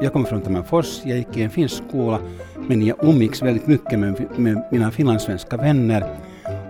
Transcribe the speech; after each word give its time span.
Jag 0.00 0.12
kommer 0.12 0.26
från 0.26 0.40
Tammerfors, 0.40 1.00
jag 1.04 1.18
gick 1.18 1.36
i 1.36 1.42
en 1.42 1.50
finsk 1.50 1.82
skola, 1.88 2.20
men 2.68 2.86
jag 2.86 2.96
umgicks 3.02 3.42
väldigt 3.42 3.66
mycket 3.66 3.98
med, 3.98 4.26
med 4.36 4.62
mina 4.70 4.90
finlandssvenska 4.90 5.56
vänner. 5.56 6.04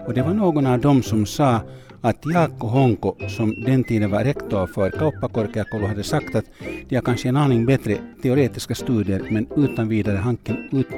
Och 0.06 0.14
det 0.14 0.22
var 0.22 0.34
någon 0.34 0.66
av 0.66 0.80
dem 0.80 1.02
som 1.02 1.26
sa 1.26 1.60
att 2.00 2.26
Jaakko 2.34 2.66
Honko, 2.66 3.14
som 3.28 3.54
den 3.64 3.84
tiden 3.84 4.10
var 4.10 4.24
rektor 4.24 4.66
för 4.66 4.90
Kauppakorkeakoulu, 4.90 5.86
hade 5.86 6.02
sagt 6.02 6.34
att 6.34 6.44
de 6.88 6.96
har 6.96 7.02
kanske 7.02 7.28
en 7.28 7.36
aning 7.36 7.66
bättre 7.66 7.98
teoretiska 8.22 8.74
studier, 8.74 9.22
men 9.30 9.46
utan 9.56 9.88
vidare 9.88 10.16
hanken 10.16 10.56
ut, 10.72 10.88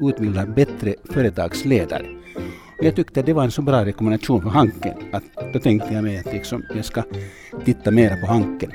utbildar 0.00 0.46
bättre 0.46 0.94
företagsledare. 1.04 2.06
Och 2.78 2.84
jag 2.84 2.96
tyckte 2.96 3.22
det 3.22 3.32
var 3.32 3.44
en 3.44 3.50
så 3.50 3.62
bra 3.62 3.84
rekommendation 3.84 4.42
för 4.42 4.50
Hanken 4.50 4.94
att 5.12 5.24
då 5.52 5.58
tänkte 5.58 5.94
jag 5.94 6.04
mig 6.04 6.18
att 6.18 6.32
liksom, 6.32 6.64
jag 6.74 6.84
ska 6.84 7.02
titta 7.64 7.90
mera 7.90 8.16
på 8.16 8.26
Hanken. 8.26 8.70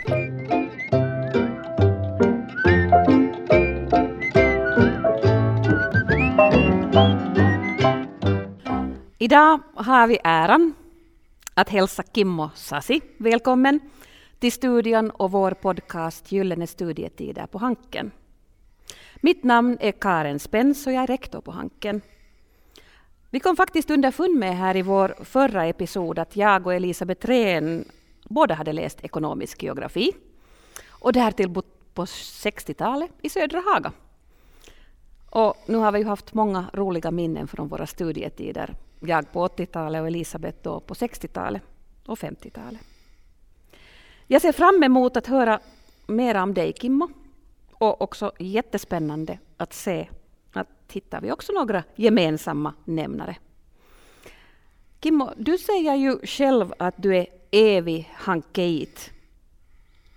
Idag 9.24 9.60
har 9.76 10.08
vi 10.08 10.20
äran 10.24 10.74
att 11.54 11.70
hälsa 11.70 12.04
Kimmo 12.14 12.50
Sasi 12.56 13.02
välkommen 13.18 13.80
till 14.40 14.52
studion 14.52 15.10
och 15.10 15.32
vår 15.32 15.52
podcast 15.52 16.32
Gyllene 16.32 16.68
studietider 16.68 17.46
på 17.46 17.58
Hanken. 17.58 18.12
Mitt 19.16 19.44
namn 19.44 19.78
är 19.80 19.92
Karen 19.92 20.40
Spens 20.40 20.88
och 20.88 20.94
jag 20.94 21.04
är 21.04 21.08
rektor 21.08 21.42
på 21.42 21.52
Hanken. 21.52 22.02
Vi 23.30 23.40
kom 23.40 23.56
faktiskt 23.56 23.92
underfund 23.92 24.36
med 24.36 24.58
här 24.58 24.78
i 24.78 24.82
vår 24.82 25.16
förra 25.24 25.66
episod 25.66 26.20
att 26.20 26.36
jag 26.36 26.68
och 26.68 26.74
Elisabeth 26.74 27.28
Rehn 27.28 27.86
båda 28.24 28.56
hade 28.56 28.74
läst 28.74 29.04
ekonomisk 29.04 29.64
geografi 29.64 30.12
och 30.90 31.14
därtill 31.14 31.50
bott 31.50 31.94
på 31.94 32.06
60-talet 32.06 33.12
i 33.22 33.30
södra 33.30 33.60
Haga. 33.60 33.92
Och 35.36 35.56
nu 35.66 35.78
har 35.78 35.92
vi 35.92 36.00
ju 36.00 36.06
haft 36.06 36.34
många 36.34 36.66
roliga 36.74 37.12
minnen 37.12 37.48
från 37.48 37.68
våra 37.68 37.88
studietider. 37.88 38.76
Jag 39.00 39.32
på 39.32 39.48
80-talet 39.48 40.02
och 40.02 40.08
Elisabeth 40.08 40.58
då 40.62 40.80
på 40.80 40.94
60-talet 40.94 41.62
och 42.06 42.18
50-talet. 42.18 42.82
Jag 44.28 44.42
ser 44.42 44.52
fram 44.52 44.84
emot 44.84 45.18
att 45.18 45.28
höra 45.28 45.60
mer 46.08 46.36
om 46.36 46.54
dig 46.54 46.74
Kimmo. 46.74 47.10
Och 47.72 48.02
också 48.02 48.32
jättespännande 48.40 49.40
att 49.58 49.74
se 49.74 50.10
att 50.52 50.68
hittar 50.92 51.22
vi 51.22 51.32
också 51.32 51.54
några 51.54 51.84
gemensamma 51.96 52.74
nämnare. 52.86 53.36
Kimmo, 55.02 55.34
du 55.38 55.58
säger 55.58 55.96
ju 55.96 56.20
själv 56.24 56.74
att 56.80 56.96
du 56.98 57.16
är 57.16 57.28
evig 57.52 58.12
hankeit. 58.14 59.12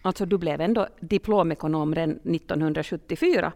Alltså 0.03 0.27
du 0.27 0.39
blev 0.39 0.61
ändå 0.61 0.87
diplomekonom 1.01 1.95
redan 1.95 2.11
1974. 2.11 3.53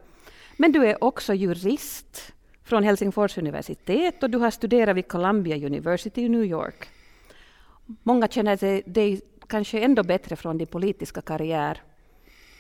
Men 0.61 0.73
du 0.73 0.87
är 0.87 1.05
också 1.05 1.35
jurist 1.35 2.33
från 2.65 2.83
Helsingfors 2.83 3.39
universitet 3.39 4.23
och 4.23 4.31
du 4.31 4.39
har 4.39 4.51
studerat 4.51 4.97
vid 4.97 5.09
Columbia 5.09 5.67
University 5.67 6.23
i 6.23 6.29
New 6.29 6.45
York. 6.45 6.89
Många 8.03 8.29
känner 8.29 8.83
dig 8.93 9.21
kanske 9.47 9.81
ändå 9.81 10.03
bättre 10.03 10.37
från 10.37 10.59
din 10.59 10.67
politiska 10.67 11.21
karriär 11.21 11.83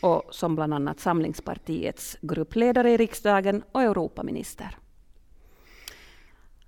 och 0.01 0.23
som 0.31 0.57
bland 0.57 0.75
annat 0.75 1.01
Samlingspartiets 1.01 2.17
gruppledare 2.21 2.91
i 2.91 2.97
riksdagen 2.97 3.63
och 3.73 3.83
Europaminister. 3.83 4.77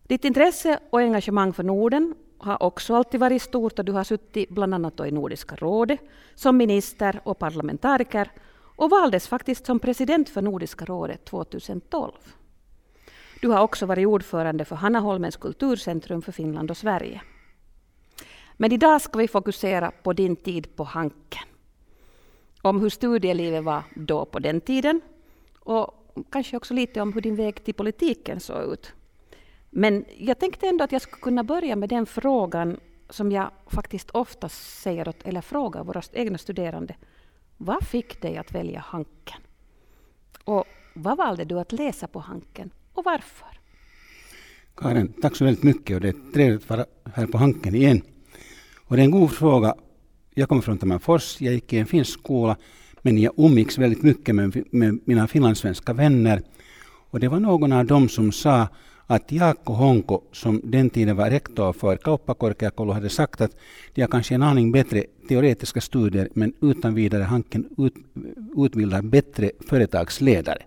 Ditt 0.03 0.25
intresse 0.25 0.79
och 0.91 1.01
engagemang 1.01 1.53
för 1.53 1.63
Norden 1.63 2.15
har 2.39 2.63
också 2.63 2.95
alltid 2.95 3.21
varit 3.21 3.43
stort 3.43 3.79
och 3.79 3.85
du 3.85 3.93
har 3.93 4.05
suttit 4.05 4.49
bland 4.49 4.75
annat 4.75 5.01
i 5.01 5.11
Nordiska 5.11 5.57
rådet 5.57 6.01
som 6.35 6.57
minister 6.57 7.21
och 7.25 7.39
parlamentariker 7.39 8.31
och 8.77 8.91
valdes 8.91 9.29
faktiskt 9.29 9.67
som 9.67 9.79
president 9.79 10.29
för 10.29 10.43
Nordiska 10.43 10.85
rådet 10.85 11.25
2012. 11.25 12.13
Du 13.41 13.49
har 13.49 13.61
också 13.63 13.87
varit 13.87 14.07
ordförande 14.07 14.65
för 14.65 14.77
Hannaholmens 14.77 15.37
kulturcentrum 15.37 16.23
för 16.23 16.33
Finland 16.33 16.71
och 16.71 16.77
Sverige. 16.77 17.23
Men 18.57 18.73
idag 18.73 19.03
ska 19.03 19.19
vi 19.19 19.29
fokusera 19.29 19.91
på 20.03 20.13
din 20.13 20.37
tid 20.37 20.77
på 20.77 20.85
Hanken. 20.85 21.49
Om 22.63 22.81
hur 22.81 22.91
studielivet 22.91 23.65
var 23.65 23.83
då 23.95 24.25
på 24.25 24.39
den 24.39 24.61
tiden 24.61 25.01
och 25.61 26.15
kanske 26.31 26.57
också 26.57 26.75
lite 26.75 27.01
om 27.01 27.13
hur 27.13 27.21
din 27.21 27.37
väg 27.37 27.65
till 27.65 27.75
politiken 27.75 28.41
såg 28.41 28.73
ut. 28.73 28.93
Men 29.71 30.05
jag 30.19 30.39
tänkte 30.39 30.67
ändå 30.67 30.85
att 30.85 30.93
jag 30.93 31.03
skulle 31.03 31.23
kunna 31.23 31.45
börja 31.45 31.77
med 31.77 31.89
den 31.89 32.07
frågan 32.07 32.81
som 33.11 33.33
jag 33.33 33.51
faktiskt 33.67 34.11
ofta 34.11 34.49
säger 34.49 35.09
åt, 35.09 35.23
eller 35.25 35.41
frågar 35.41 35.85
våra 35.85 36.03
egna 36.13 36.39
studerande. 36.39 36.95
Vad 37.65 37.87
fick 37.87 38.21
dig 38.21 38.37
att 38.37 38.53
välja 38.55 38.81
Hanken? 38.81 39.41
Och 40.45 40.65
vad 40.95 41.17
valde 41.17 41.45
du 41.45 41.59
att 41.61 41.73
läsa 41.73 42.07
på 42.07 42.19
Hanken 42.19 42.71
och 42.93 43.05
varför? 43.05 43.49
Karin, 44.77 45.13
tack 45.23 45.37
så 45.37 45.45
väldigt 45.45 45.63
mycket 45.63 45.95
och 45.95 46.01
det 46.01 46.09
är 46.09 46.33
trevligt 46.33 46.63
att 46.63 46.71
vara 46.71 46.87
här 47.15 47.27
på 47.27 47.39
Hanken 47.39 47.75
igen. 47.75 48.03
Och 48.87 48.97
det 48.97 49.03
är 49.03 49.05
en 49.05 49.11
god 49.11 49.31
fråga. 49.31 49.75
Jag 50.35 50.49
kommer 50.49 50.63
från 50.63 50.79
Tammerfors, 50.79 51.41
jag 51.41 51.55
gick 51.55 51.73
i 51.73 51.79
en 51.79 51.87
finsk 51.87 52.13
skola, 52.13 52.57
men 53.03 53.19
jag 53.19 53.35
umgicks 53.37 53.79
väldigt 53.79 54.03
mycket 54.03 54.35
med, 54.35 54.65
med 54.71 54.99
mina 55.05 55.29
finlandssvenska 55.29 55.93
vänner. 55.93 56.43
Och 57.11 57.21
det 57.21 57.29
var 57.29 57.41
någon 57.41 57.73
av 57.73 57.87
dem 57.87 58.09
som 58.09 58.33
sa 58.33 58.69
att 59.07 59.33
Jaakko 59.33 59.73
Honko, 59.73 60.21
som 60.33 60.61
den 60.65 60.91
tiden 60.91 61.17
var 61.17 61.31
rektor 61.31 61.73
för 61.73 61.97
Kauppakorkeakoulu, 61.97 62.93
hade 62.93 63.09
sagt 63.09 63.41
att 63.41 63.57
de 63.95 64.01
har 64.01 64.09
kanske 64.09 64.35
en 64.35 64.43
aning 64.43 64.73
bättre 64.73 65.05
teoretiska 65.29 65.81
studier, 65.81 66.29
men 66.35 66.53
utan 66.61 66.95
vidare 66.95 67.23
Hanken 67.23 67.69
ut, 67.79 67.95
utbildar 68.57 69.03
bättre 69.03 69.51
företagsledare. 69.69 70.63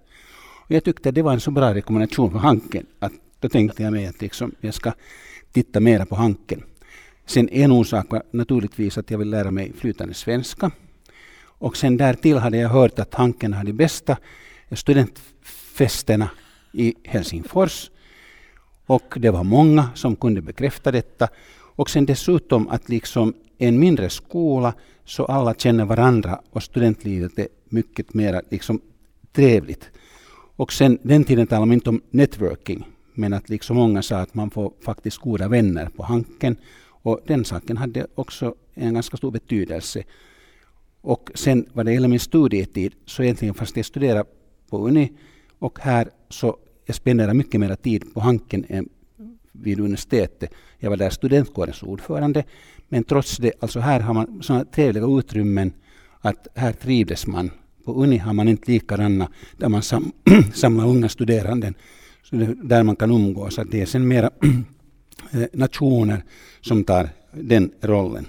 Och 0.66 0.72
jag 0.72 0.84
tyckte 0.84 1.12
det 1.12 1.22
var 1.22 1.34
en 1.34 1.40
så 1.40 1.52
bra 1.52 1.74
rekommendation 1.74 2.32
för 2.32 2.40
Hanken 2.40 2.86
att 3.00 3.14
då 3.40 3.50
tänkte 3.50 3.84
jag 3.84 3.94
mig 3.94 4.08
att 4.08 4.22
liksom, 4.22 4.56
jag 4.62 4.74
ska 4.74 4.94
titta 5.52 5.80
mera 5.80 6.06
på 6.06 6.16
Hanken. 6.16 6.64
Sen 7.26 7.50
en 7.50 7.72
orsak 7.72 8.12
var 8.12 8.24
naturligtvis 8.32 8.98
att 8.98 9.12
jag 9.12 9.18
vill 9.18 9.30
lära 9.30 9.52
mig 9.52 9.74
flytande 9.78 10.14
svenska. 10.14 10.72
Och 11.38 11.78
sen 11.78 11.98
därtill 11.98 12.38
hade 12.38 12.58
jag 12.58 12.70
hört 12.70 13.00
att 13.00 13.14
Hanken 13.14 13.54
har 13.54 13.64
de 13.64 13.74
bästa 13.74 14.18
studentfesterna 14.72 16.30
i 16.72 16.96
Helsingfors. 17.04 17.90
Och 18.86 19.18
det 19.20 19.30
var 19.30 19.44
många 19.44 19.90
som 19.96 20.16
kunde 20.16 20.42
bekräfta 20.42 20.92
detta. 20.92 21.28
Och 21.76 21.90
sen 21.90 22.06
dessutom 22.06 22.70
att 22.70 22.90
liksom 22.90 23.34
en 23.58 23.80
mindre 23.80 24.10
skola 24.10 24.74
så 25.06 25.26
alla 25.26 25.54
känner 25.54 25.86
varandra 25.86 26.42
och 26.50 26.64
studentlivet 26.64 27.40
är 27.40 27.48
mycket 27.70 28.14
mer 28.14 28.42
liksom 28.50 28.82
trevligt. 29.32 29.90
Och 30.56 30.74
sen 30.74 30.98
den 31.02 31.24
tiden 31.24 31.48
talade 31.48 31.66
man 31.66 31.74
inte 31.74 31.90
om 31.90 32.02
networking, 32.10 32.88
men 33.14 33.34
att 33.34 33.50
liksom 33.50 33.76
många 33.76 34.02
sa 34.02 34.18
att 34.18 34.34
man 34.34 34.50
får 34.50 34.74
faktiskt 34.82 35.18
goda 35.18 35.48
vänner 35.48 35.90
på 35.96 36.04
Hanken. 36.04 36.56
Och 36.88 37.20
den 37.28 37.46
saken 37.46 37.78
hade 37.78 38.08
också 38.16 38.56
en 38.74 38.94
ganska 38.94 39.18
stor 39.18 39.32
betydelse. 39.32 40.04
Och 41.02 41.32
sen 41.34 41.66
vad 41.74 41.86
det 41.86 41.94
gäller 41.94 42.08
min 42.08 42.20
studietid, 42.20 42.94
så 43.06 43.24
egentligen 43.24 43.54
fast 43.54 43.78
jag 43.78 43.86
studerade 43.86 44.26
på 44.70 44.88
Uni 44.88 45.12
och 45.60 45.80
här 45.80 46.10
så 46.30 46.58
jag 46.86 46.96
spenderade 46.96 47.34
mycket 47.34 47.60
mer 47.60 47.76
tid 47.76 48.14
på 48.14 48.20
Hanken 48.20 48.66
än 48.70 48.90
vid 49.52 49.80
universitetet. 49.80 50.54
Jag 50.78 50.90
var 50.90 50.98
där 50.98 51.10
studentkårens 51.10 51.84
ordförande. 51.84 52.44
Men 52.90 53.04
trots 53.04 53.38
det, 53.38 53.52
alltså 53.60 53.80
här 53.80 54.00
har 54.00 54.14
man 54.14 54.44
sådana 54.44 54.66
trevliga 54.66 55.06
utrymmen 55.06 55.74
att 56.22 56.48
här 56.56 56.74
trivdes 56.74 57.28
man 57.28 57.52
på 57.86 58.04
Uni 58.04 58.18
har 58.18 58.34
man 58.34 58.48
inte 58.48 58.72
likadana 58.72 59.30
där 59.58 59.70
man 59.70 59.82
sam 59.82 60.12
samlar 60.54 60.88
unga 60.88 61.10
studerande 61.10 61.74
där 62.64 62.84
man 62.84 62.96
kan 62.96 63.12
umgås. 63.12 63.60
Att 63.60 63.72
det 63.72 63.82
är 63.82 63.86
sen 63.86 64.08
mera 64.08 64.30
eh, 65.32 65.46
nationer 65.54 66.24
som 66.62 66.84
tar 66.84 67.10
den 67.32 67.72
rollen. 67.82 68.26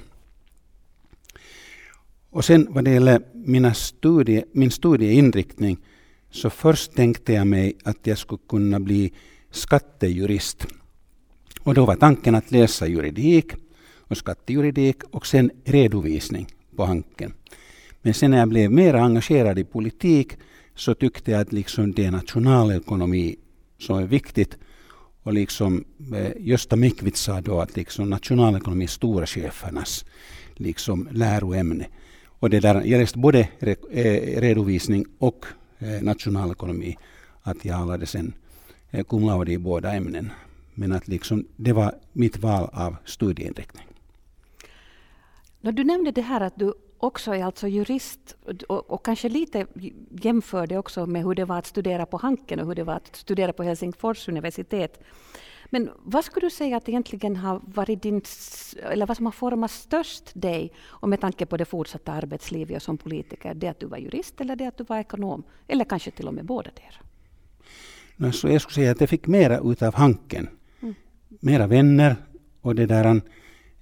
Och 2.30 2.44
sen 2.44 2.66
vad 2.70 2.84
det 2.84 2.90
gäller 2.90 3.22
mina 3.32 3.74
studie, 3.74 4.44
min 4.52 4.70
studieinriktning 4.70 5.78
så 6.30 6.50
först 6.50 6.92
tänkte 6.92 7.32
jag 7.32 7.46
mig 7.46 7.76
att 7.84 8.06
jag 8.06 8.18
skulle 8.18 8.40
kunna 8.48 8.80
bli 8.80 9.12
skattejurist. 9.50 10.66
Och 11.60 11.74
då 11.74 11.86
var 11.86 11.96
tanken 11.96 12.34
att 12.34 12.50
läsa 12.50 12.86
juridik 12.86 13.52
och 14.08 14.16
skattejuridik 14.16 15.04
och 15.10 15.26
sen 15.26 15.50
redovisning 15.64 16.46
på 16.76 16.84
Hanken. 16.84 17.34
Men 18.02 18.14
sen 18.14 18.30
när 18.30 18.38
jag 18.38 18.48
blev 18.48 18.70
mer 18.70 18.94
engagerad 18.94 19.58
i 19.58 19.64
politik 19.64 20.32
så 20.74 20.94
tyckte 20.94 21.30
jag 21.30 21.40
att 21.40 21.52
liksom 21.52 21.92
det 21.92 22.04
är 22.04 22.10
nationalekonomi 22.10 23.36
som 23.78 23.98
är 23.98 24.06
viktigt. 24.06 24.58
Och 25.22 25.32
liksom, 25.32 25.84
eh, 26.14 26.32
Gösta 26.38 26.76
Mikvits 26.76 27.20
sa 27.20 27.40
då 27.40 27.60
att 27.60 27.76
liksom 27.76 28.10
nationalekonomi 28.10 28.84
är 28.84 28.88
storchefernas 28.88 30.04
liksom 30.54 31.08
läroämne. 31.12 31.86
Och 32.24 32.50
det 32.50 32.60
där, 32.60 32.74
jag 32.84 32.98
läste 32.98 33.18
både 33.18 33.48
eh, 33.60 34.40
redovisning 34.40 35.06
och 35.18 35.46
Eh, 35.78 36.02
nationalekonomi. 36.02 36.96
Att 37.42 37.64
jag 37.64 37.74
hade 37.74 38.06
sen 38.06 38.34
eh, 38.90 39.04
cum 39.04 39.26
laude 39.26 39.52
i 39.52 39.58
båda 39.58 39.92
ämnen. 39.92 40.30
Men 40.74 40.92
att 40.92 41.08
liksom, 41.08 41.46
det 41.56 41.72
var 41.72 41.94
mitt 42.12 42.38
val 42.38 42.68
av 42.72 42.96
studieinriktning. 43.04 43.86
Du 45.60 45.84
nämnde 45.84 46.10
det 46.10 46.22
här 46.22 46.40
att 46.40 46.56
du 46.56 46.74
också 46.98 47.34
är 47.34 47.44
alltså 47.44 47.68
jurist 47.68 48.36
och, 48.68 48.90
och, 48.90 49.04
kanske 49.04 49.28
lite 49.28 49.66
jämför 50.10 50.66
det 50.66 50.78
också 50.78 51.06
med 51.06 51.24
hur 51.24 51.34
det 51.34 51.44
var 51.44 51.58
att 51.58 51.66
studera 51.66 52.06
på 52.06 52.16
Hanken 52.16 52.60
och 52.60 52.66
hur 52.66 52.74
det 52.74 52.84
var 52.84 52.94
att 52.94 53.16
studera 53.16 53.52
på 53.52 53.62
Helsingfors 53.62 54.28
universitet. 54.28 55.00
Men 55.70 55.90
vad 55.98 56.24
skulle 56.24 56.46
du 56.46 56.50
säga 56.50 56.76
att 56.76 56.88
egentligen 56.88 57.36
har 57.36 57.60
varit 57.64 58.02
din, 58.02 58.22
eller 58.82 59.06
vad 59.06 59.16
som 59.16 59.26
har 59.26 59.32
format 59.32 59.70
störst 59.70 60.30
dig, 60.34 60.72
och 60.84 61.08
med 61.08 61.20
tanke 61.20 61.46
på 61.46 61.56
det 61.56 61.64
fortsatta 61.64 62.12
arbetslivet 62.12 62.76
och 62.76 62.82
som 62.82 62.98
politiker, 62.98 63.54
det 63.54 63.68
att 63.68 63.80
du 63.80 63.86
var 63.86 63.98
jurist 63.98 64.40
eller 64.40 64.56
det 64.56 64.66
att 64.66 64.78
du 64.78 64.84
var 64.84 64.98
ekonom, 64.98 65.42
eller 65.68 65.84
kanske 65.84 66.10
till 66.10 66.28
och 66.28 66.34
med 66.34 66.44
båda 66.44 66.70
där? 66.74 67.00
No, 68.16 68.32
så 68.32 68.48
jag 68.48 68.60
skulle 68.60 68.74
säga 68.74 68.90
att 68.90 69.00
jag 69.00 69.10
fick 69.10 69.26
mera 69.26 69.60
utav 69.64 69.94
Hanken. 69.94 70.48
Mm. 70.80 70.94
Mera 71.28 71.66
vänner 71.66 72.16
och 72.60 72.74
det 72.74 72.86
där 72.86 73.20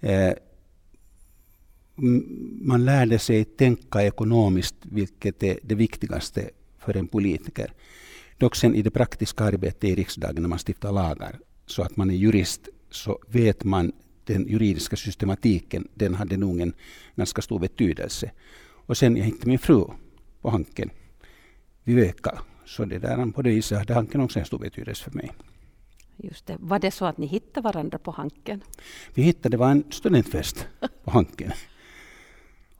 eh, 0.00 0.32
man 2.60 2.84
lärde 2.84 3.18
sig 3.18 3.44
tänka 3.44 4.02
ekonomiskt, 4.02 4.74
vilket 4.82 5.42
är 5.42 5.58
det 5.62 5.74
viktigaste 5.74 6.50
för 6.78 6.96
en 6.96 7.06
politiker. 7.06 7.72
Dock 8.38 8.56
sen 8.56 8.74
i 8.74 8.82
det 8.82 8.90
praktiska 8.90 9.44
arbetet 9.44 9.84
i 9.84 9.94
riksdagen 9.94 10.42
när 10.42 10.48
man 10.48 10.58
stiftar 10.58 10.92
lagar, 10.92 11.38
så 11.66 11.82
att 11.82 11.96
man 11.96 12.10
är 12.10 12.14
jurist, 12.14 12.68
så 12.90 13.18
vet 13.28 13.64
man 13.64 13.92
den 14.24 14.48
juridiska 14.48 14.96
systematiken, 14.96 15.88
den 15.94 16.14
hade 16.14 16.36
nog 16.36 16.60
en 16.60 16.74
ganska 17.16 17.42
stor 17.42 17.58
betydelse. 17.58 18.30
Och 18.86 18.96
sen 18.96 19.16
jag 19.16 19.24
hittade 19.24 19.48
min 19.48 19.58
fru 19.58 19.84
på 20.40 20.50
Hanken, 20.50 20.90
Viveka, 21.84 22.42
så 22.64 22.84
det 22.84 22.98
där 22.98 23.32
på 23.32 23.42
det 23.42 23.50
viset 23.50 23.78
hade 23.78 23.94
Hanken 23.94 24.20
också 24.20 24.38
en 24.38 24.44
stor 24.44 24.58
betydelse 24.58 25.04
för 25.04 25.10
mig. 25.10 25.32
Just 26.16 26.46
det. 26.46 26.56
Var 26.60 26.78
det 26.78 26.90
så 26.90 27.04
att 27.04 27.18
ni 27.18 27.26
hittade 27.26 27.64
varandra 27.64 27.98
på 27.98 28.10
Hanken? 28.10 28.60
Vi 29.14 29.22
hittade, 29.22 29.48
det 29.48 29.56
var 29.56 29.70
en 29.70 29.84
studentfest 29.90 30.66
på 31.04 31.10
Hanken. 31.10 31.52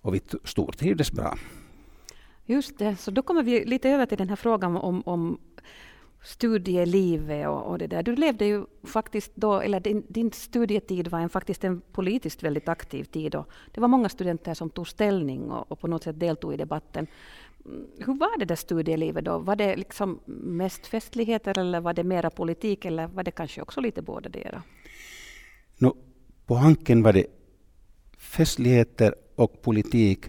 Och 0.00 0.14
vi 0.14 0.20
stortrivdes 0.44 1.12
bra. 1.12 1.38
Just 2.46 2.78
det, 2.78 2.96
så 2.96 3.10
då 3.10 3.22
kommer 3.22 3.42
vi 3.42 3.64
lite 3.64 3.90
över 3.90 4.06
till 4.06 4.18
den 4.18 4.28
här 4.28 4.36
frågan 4.36 4.76
om, 4.76 5.02
om 5.06 5.38
studielivet 6.24 7.48
och, 7.48 7.62
och, 7.62 7.78
det 7.78 7.86
där. 7.86 8.02
Du 8.02 8.16
levde 8.16 8.44
ju 8.44 8.64
faktiskt 8.82 9.32
då, 9.34 9.60
eller 9.60 9.80
din, 9.80 10.04
din 10.08 10.32
studietid 10.32 11.08
var 11.08 11.20
en, 11.20 11.28
faktiskt 11.28 11.64
en 11.64 11.80
politiskt 11.92 12.42
väldigt 12.42 12.68
aktiv 12.68 13.04
tid. 13.04 13.34
Och 13.34 13.48
det 13.74 13.80
var 13.80 13.88
många 13.88 14.08
studenter 14.08 14.54
som 14.54 14.70
tog 14.70 14.88
ställning 14.88 15.50
och, 15.50 15.72
och, 15.72 15.80
på 15.80 15.86
något 15.86 16.02
sätt 16.02 16.20
deltog 16.20 16.54
i 16.54 16.56
debatten. 16.56 17.06
Mm, 17.64 17.86
hur 17.98 18.14
var 18.14 18.38
det 18.38 18.44
där 18.44 18.56
studielivet 18.56 19.24
då? 19.24 19.38
Var 19.38 19.56
det 19.56 19.76
liksom 19.76 20.20
mest 20.26 20.86
festligheter 20.86 21.58
eller 21.58 21.80
var 21.80 21.92
det 21.92 22.04
mera 22.04 22.30
politik 22.30 22.84
eller 22.84 23.06
var 23.06 23.22
det 23.22 23.30
kanske 23.30 23.62
också 23.62 23.80
lite 23.80 24.02
båda 24.02 24.28
delar? 24.28 24.62
No, 25.78 25.96
på 26.46 26.54
Hanken 26.54 27.02
var 27.02 27.12
det 27.12 27.26
festligheter 28.18 29.14
och 29.36 29.62
politik. 29.62 30.26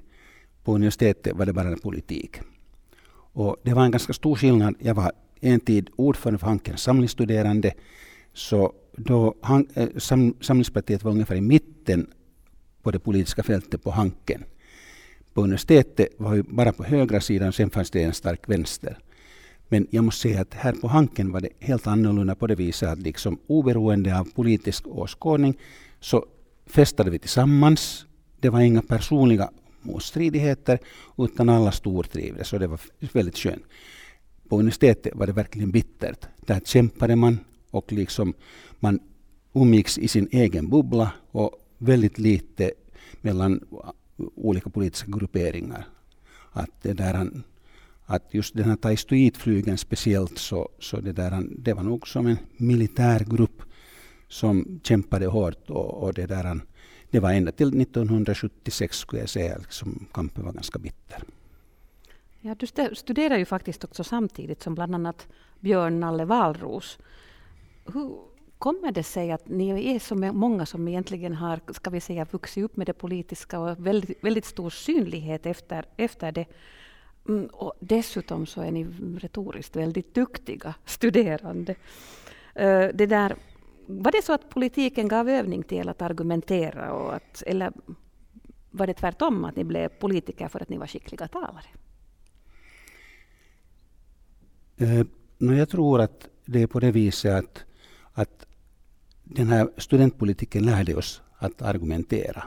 På 0.64 0.76
universitetet 0.76 1.36
var 1.36 1.46
det 1.46 1.54
bara 1.54 1.78
politik. 1.78 2.40
Och 3.34 3.58
det 3.64 3.74
var 3.74 3.86
en 3.86 3.92
ganska 3.92 4.14
stor 4.14 4.36
skillnad. 4.36 4.76
Jag 4.80 4.96
var 4.96 5.12
en 5.40 5.60
tid 5.60 5.90
ordförande 5.96 6.40
för 6.40 6.48
Hankens 6.48 6.82
samlingsstuderande. 6.82 7.74
Så 8.34 8.74
då 8.98 9.36
han, 9.42 9.68
eh, 9.74 9.88
sam, 9.98 10.36
Samlingspartiet 10.42 11.04
var 11.04 11.12
ungefär 11.12 11.36
i 11.36 11.42
mitten 11.42 12.08
på 12.82 12.92
det 12.92 13.00
politiska 13.00 13.44
fältet 13.44 13.84
på 13.84 13.92
Hanken. 13.92 14.44
På 15.34 15.44
universitetet 15.44 16.08
var 16.18 16.32
vi 16.32 16.44
bara 16.44 16.72
på 16.74 16.84
högra 16.84 17.22
sidan, 17.22 17.54
sen 17.54 17.70
fanns 17.70 17.92
det 17.92 18.04
en 18.04 18.14
stark 18.14 18.50
vänster. 18.50 18.98
Men 19.70 19.88
jag 19.92 20.04
måste 20.04 20.22
säga 20.22 20.42
att 20.42 20.54
här 20.54 20.74
på 20.74 20.88
Hanken 20.88 21.32
var 21.32 21.42
det 21.42 21.50
helt 21.60 21.88
annorlunda 21.88 22.36
på 22.36 22.48
det 22.48 22.56
viset 22.56 22.90
att 22.90 23.00
liksom 23.00 23.40
oberoende 23.48 24.20
av 24.20 24.32
politisk 24.36 24.88
åskådning 24.88 25.58
så 26.00 26.26
festade 26.66 27.12
vi 27.12 27.20
tillsammans. 27.20 28.06
Det 28.40 28.50
var 28.50 28.60
inga 28.60 28.82
personliga 28.82 29.50
motstridigheter 29.82 30.80
utan 31.18 31.50
alla 31.50 31.72
stortrivdes 31.72 32.54
och 32.54 32.60
det 32.60 32.68
var 32.68 32.80
väldigt 33.14 33.38
skönt. 33.38 33.64
På 34.50 34.60
universitetet 34.60 35.16
var 35.16 35.28
det 35.28 35.34
verkligen 35.34 35.72
bittert. 35.72 36.26
Där 36.46 36.60
kämpade 36.66 37.16
man 37.16 37.40
och 37.72 37.92
liksom 37.92 38.34
man 38.80 39.00
umgicks 39.54 39.98
i 39.98 40.08
sin 40.08 40.28
egen 40.32 40.70
bubbla 40.70 41.12
och 41.32 41.52
väldigt 41.78 42.18
lite 42.18 42.72
mellan 43.22 43.60
olika 44.36 44.70
politiska 44.70 45.12
grupperingar. 45.12 45.88
Att, 46.52 46.70
det 46.82 46.94
där, 46.94 47.30
att 48.06 48.34
just 48.34 48.56
den 48.56 48.70
här 48.70 48.76
taistoidflygen 48.76 49.78
speciellt 49.78 50.38
så, 50.38 50.70
så 50.80 51.02
det, 51.02 51.12
där, 51.12 51.44
det 51.58 51.74
var 51.74 51.84
nog 51.84 52.08
som 52.08 52.28
en 52.28 52.38
militärgrupp 52.58 53.62
som 54.28 54.80
kämpade 54.84 55.28
hårt 55.28 55.70
och, 55.70 56.04
och 56.04 56.14
det, 56.14 56.26
där, 56.26 56.60
det 57.12 57.20
var 57.20 57.32
ända 57.32 57.52
till 57.52 57.82
1976 57.82 58.98
skulle 58.98 59.22
jag 59.22 59.30
säga 59.30 59.58
som 59.70 60.06
kampen 60.14 60.46
var 60.46 60.52
ganska 60.52 60.80
bitter. 60.80 61.24
Ja, 62.46 62.56
du 62.56 62.68
studerar 62.96 63.38
ju 63.38 63.46
faktiskt 63.46 63.84
också 63.84 64.04
samtidigt 64.04 64.64
som 64.64 64.76
bland 64.76 64.96
annat 64.96 65.28
Björn 65.60 66.00
Nalle 66.00 66.26
Valros. 66.26 66.98
Hur 67.86 68.18
kommer 68.58 68.92
det 68.92 69.04
sig 69.04 69.32
att 69.32 69.48
ni 69.48 69.96
är 69.96 70.00
så 70.00 70.16
många 70.16 70.66
som 70.66 70.88
egentligen 70.88 71.34
har 71.34 71.60
ska 71.74 71.90
vi 71.90 72.02
säga, 72.02 72.26
vuxit 72.32 72.64
upp 72.64 72.78
med 72.78 72.88
det 72.88 72.94
politiska 72.94 73.60
och 73.60 73.88
väldigt, 73.88 74.24
väldigt 74.24 74.46
stor 74.46 74.70
synlighet 74.70 75.46
efter, 75.46 75.86
efter 75.98 76.32
det? 76.32 76.46
Mm, 77.28 77.46
och 77.46 77.74
dessutom 77.80 78.46
så 78.46 78.62
är 78.62 78.72
ni 78.72 78.84
retoriskt 79.20 79.76
väldigt 79.76 80.14
duktiga 80.14 80.74
studerande. 80.86 81.76
Uh, 82.60 82.88
det 82.94 83.06
där, 83.06 83.36
var 83.86 84.12
det 84.12 84.24
så 84.24 84.34
att 84.34 84.50
politiken 84.50 85.08
gav 85.08 85.30
övning 85.30 85.64
till 85.64 85.90
att 85.90 86.02
argumentera? 86.02 86.94
Och 86.94 87.16
att, 87.16 87.44
eller 87.46 87.72
var 88.72 88.88
det 88.88 88.94
tvärtom, 88.94 89.46
att 89.46 89.56
ni 89.56 89.64
blev 89.64 89.90
politiker 89.90 90.48
för 90.48 90.60
att 90.60 90.70
ni 90.70 90.78
var 90.78 90.88
skickliga 90.88 91.28
talare? 91.28 91.68
Eh, 94.78 95.06
jag 95.38 95.70
tror 95.70 96.02
att 96.02 96.28
det 96.46 96.62
är 96.62 96.68
på 96.68 96.80
det 96.80 96.92
viset 96.92 97.34
att, 97.34 97.66
att 98.14 98.46
den 99.24 99.48
här 99.48 99.70
studentpolitiken 99.78 100.66
lärde 100.66 100.96
oss 100.96 101.22
att 101.38 101.62
argumentera. 101.62 102.44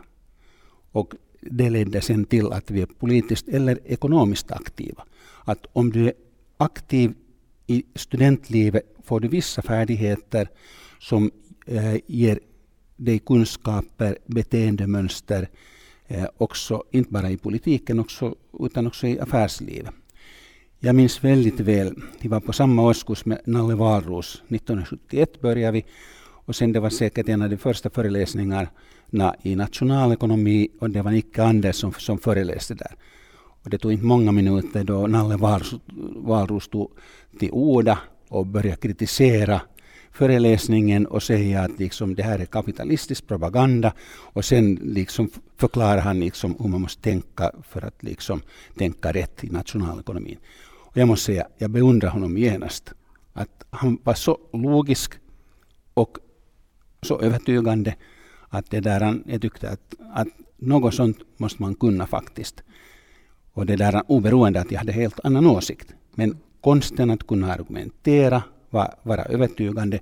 Och 0.93 1.15
det 1.41 1.71
ledde 1.71 2.01
sen 2.01 2.25
till 2.25 2.53
att 2.53 2.71
vi 2.71 2.83
är 2.83 2.87
politiskt 2.87 3.49
eller 3.49 3.79
ekonomiskt 3.85 4.51
aktiva. 4.51 5.05
Att 5.45 5.67
om 5.73 5.93
du 5.93 6.07
är 6.07 6.13
aktiv 6.57 7.15
i 7.67 7.85
studentlivet 7.95 8.83
får 9.05 9.21
du 9.21 9.29
vissa 9.29 9.63
färdigheter 9.63 10.49
som 11.01 11.31
eh, 11.67 11.97
ger 12.07 12.41
dig 12.97 13.19
kunskaper, 13.19 14.19
beteendemönster, 14.27 15.49
eh, 16.07 16.27
också, 16.37 16.83
inte 16.91 17.13
bara 17.13 17.31
i 17.31 17.37
politiken 17.37 18.01
också, 18.01 18.35
utan 18.61 18.87
också 18.87 19.07
i 19.07 19.21
affärslivet. 19.21 19.95
Jag 20.80 20.94
minns 20.94 21.25
väldigt 21.25 21.61
väl, 21.61 21.94
vi 22.20 22.28
var 22.28 22.40
på 22.40 22.52
samma 22.52 22.82
årskurs 22.82 23.25
med 23.25 23.40
Nalle 23.44 23.75
Wahlroos. 23.75 24.42
1971 24.49 25.40
började 25.40 25.73
vi 25.73 25.85
och 26.20 26.56
sen 26.56 26.73
det 26.73 26.80
var 26.80 26.90
säkert 26.90 27.28
en 27.28 27.42
av 27.42 27.50
de 27.50 27.56
första 27.56 27.90
föreläsningarna 27.90 28.68
i 29.42 29.56
nationalekonomi 29.56 30.68
och 30.80 30.90
det 30.90 31.02
var 31.02 31.11
Nicke 31.11 31.42
Andersson 31.42 31.92
som, 31.92 32.00
som 32.00 32.18
föreläste 32.18 32.75
där. 32.75 32.97
Och 33.62 33.70
det 33.70 33.78
tog 33.78 33.92
inte 33.92 34.04
många 34.04 34.32
minuter 34.32 34.85
då 34.85 35.06
Nalle 35.06 35.37
Wahlroos 36.16 36.68
tog 36.68 36.90
till 37.38 37.50
orda 37.52 37.99
och 38.28 38.47
började 38.47 38.76
kritisera 38.76 39.61
föreläsningen 40.11 41.06
och 41.06 41.23
säga 41.23 41.62
att 41.62 41.78
liksom 41.78 42.14
det 42.14 42.23
här 42.23 42.38
är 42.38 42.47
kapitalistisk 42.47 43.26
propaganda 43.26 43.92
och 44.35 44.44
sen 44.44 44.75
liksom 44.82 45.30
förklarar 45.56 46.00
han 46.00 46.20
liksom 46.20 46.56
hur 46.61 46.68
man 46.68 46.80
måste 46.80 47.02
tänka 47.02 47.52
för 47.68 47.85
att 47.85 48.02
liksom 48.02 48.40
tänka 48.76 49.12
rätt 49.12 49.44
i 49.44 49.50
nationalekonomin. 49.50 50.38
Jag 50.99 51.09
måste 51.09 51.25
säga, 51.25 51.47
jag 51.59 51.71
beundrar 51.71 52.09
honom 52.11 52.38
genast. 52.38 52.93
Att 53.33 53.64
han 53.71 53.99
var 54.05 54.14
så 54.14 54.38
logisk 54.52 55.12
och 55.95 56.19
så 57.02 57.21
övertygande 57.21 57.95
att 58.49 58.71
det 58.71 58.81
där 58.81 59.00
han, 59.00 59.25
jag 59.26 59.43
tyckte 59.43 59.71
att, 59.71 59.95
att 60.12 60.28
något 60.57 60.95
sånt 60.95 61.19
måste 61.37 61.62
man 61.62 61.75
kunna 61.75 62.07
faktiskt. 62.07 62.62
Och 63.52 63.67
det 63.67 63.76
där 63.76 64.02
oberoende 64.07 64.61
att 64.61 64.71
jag 64.71 64.78
hade 64.78 64.93
helt 64.93 65.21
annan 65.25 65.47
åsikt. 65.47 65.95
Men 66.14 66.38
konsten 66.61 67.11
att 67.11 67.26
kunna 67.26 67.52
argumentera, 67.52 68.43
var, 68.71 68.95
vara 69.02 69.25
övertygande. 69.25 70.00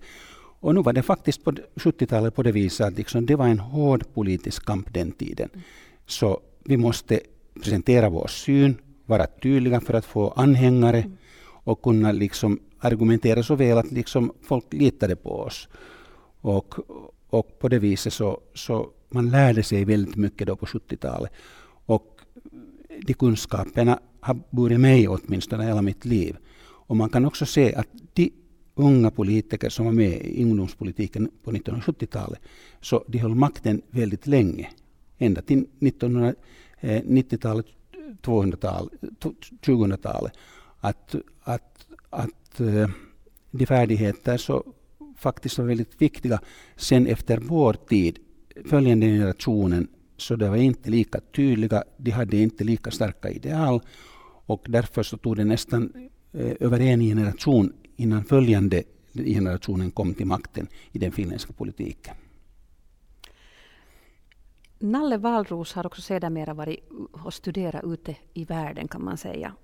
Och 0.60 0.74
nu 0.74 0.82
var 0.82 0.92
det 0.92 1.02
faktiskt 1.02 1.44
på 1.44 1.52
70-talet 1.74 2.34
på 2.34 2.42
det 2.42 2.52
viset 2.52 2.86
att 2.86 2.96
liksom 2.96 3.26
det 3.26 3.36
var 3.36 3.48
en 3.48 3.58
hård 3.58 4.04
politisk 4.14 4.64
kamp 4.64 4.94
den 4.94 5.12
tiden. 5.12 5.48
Så 6.06 6.40
vi 6.64 6.76
måste 6.76 7.20
presentera 7.62 8.08
vår 8.08 8.26
syn, 8.26 8.76
vara 9.06 9.26
tydliga 9.26 9.80
för 9.80 9.94
att 9.94 10.04
få 10.04 10.30
anhängare 10.30 10.98
mm. 10.98 11.16
och 11.64 11.82
kunna 11.82 12.12
liksom 12.12 12.60
argumentera 12.78 13.42
så 13.42 13.54
väl 13.54 13.78
att 13.78 13.92
liksom 13.92 14.32
folk 14.42 14.72
litade 14.72 15.16
på 15.16 15.30
oss. 15.30 15.68
Och, 16.40 16.74
och 17.28 17.58
på 17.58 17.68
det 17.68 17.78
viset 17.78 18.12
så, 18.12 18.40
så 18.54 18.90
man 19.08 19.30
lärde 19.30 19.62
sig 19.62 19.84
väldigt 19.84 20.16
mycket 20.16 20.46
då 20.46 20.56
på 20.56 20.66
70-talet. 20.66 21.32
Och 21.86 22.20
de 23.06 23.14
kunskaperna 23.14 23.98
har 24.20 24.38
burit 24.50 24.80
mig 24.80 25.08
åtminstone 25.08 25.64
hela 25.64 25.82
mitt 25.82 26.04
liv. 26.04 26.36
Och 26.88 26.96
man 26.96 27.08
kan 27.08 27.24
också 27.24 27.46
se 27.46 27.74
att 27.74 27.88
de 28.12 28.32
unga 28.74 29.10
politiker 29.10 29.68
som 29.68 29.86
var 29.86 29.92
med 29.92 30.26
i 30.26 30.42
ungdomspolitiken 30.42 31.30
på 31.44 31.52
1970-talet, 31.52 32.40
så 32.80 33.04
de 33.08 33.18
höll 33.18 33.34
makten 33.34 33.82
väldigt 33.90 34.26
länge. 34.26 34.70
ända 35.18 35.42
till 35.42 35.66
1990-talet, 35.80 37.66
200-talet, 38.22 38.92
2000-talet. 39.60 40.32
Att, 40.80 41.14
att, 41.42 41.86
att 42.10 42.60
eh, 42.60 42.88
de 43.50 43.66
färdigheter 43.66 44.36
så 44.36 44.64
faktiskt 45.16 45.58
var 45.58 45.64
väldigt 45.64 46.02
viktiga 46.02 46.40
sen 46.76 47.06
efter 47.06 47.38
vår 47.38 47.72
tid, 47.72 48.18
följande 48.64 49.06
generationen, 49.06 49.88
så 50.16 50.36
de 50.36 50.48
var 50.48 50.56
inte 50.56 50.90
lika 50.90 51.20
tydliga, 51.20 51.84
de 51.96 52.10
hade 52.10 52.36
inte 52.36 52.64
lika 52.64 52.90
starka 52.90 53.30
ideal 53.30 53.80
och 54.46 54.66
därför 54.68 55.02
så 55.02 55.16
tog 55.16 55.36
det 55.36 55.44
nästan 55.44 55.92
eh, 56.32 56.52
över 56.60 56.80
en 56.80 57.00
generation 57.00 57.72
innan 57.96 58.24
följande 58.24 58.82
generationen 59.12 59.90
kom 59.90 60.14
till 60.14 60.26
makten 60.26 60.66
i 60.92 60.98
den 60.98 61.12
finländska 61.12 61.52
politiken. 61.52 62.14
Nalle 64.78 65.16
Valros 65.16 65.72
har 65.72 65.86
också 65.86 66.02
sedermera 66.02 66.54
varit 66.54 66.88
och 67.12 67.34
studerat 67.34 67.84
ute 67.84 68.16
i 68.34 68.44
världen 68.44 68.88
kan 68.88 69.04
man 69.04 69.16
säga. 69.16 69.54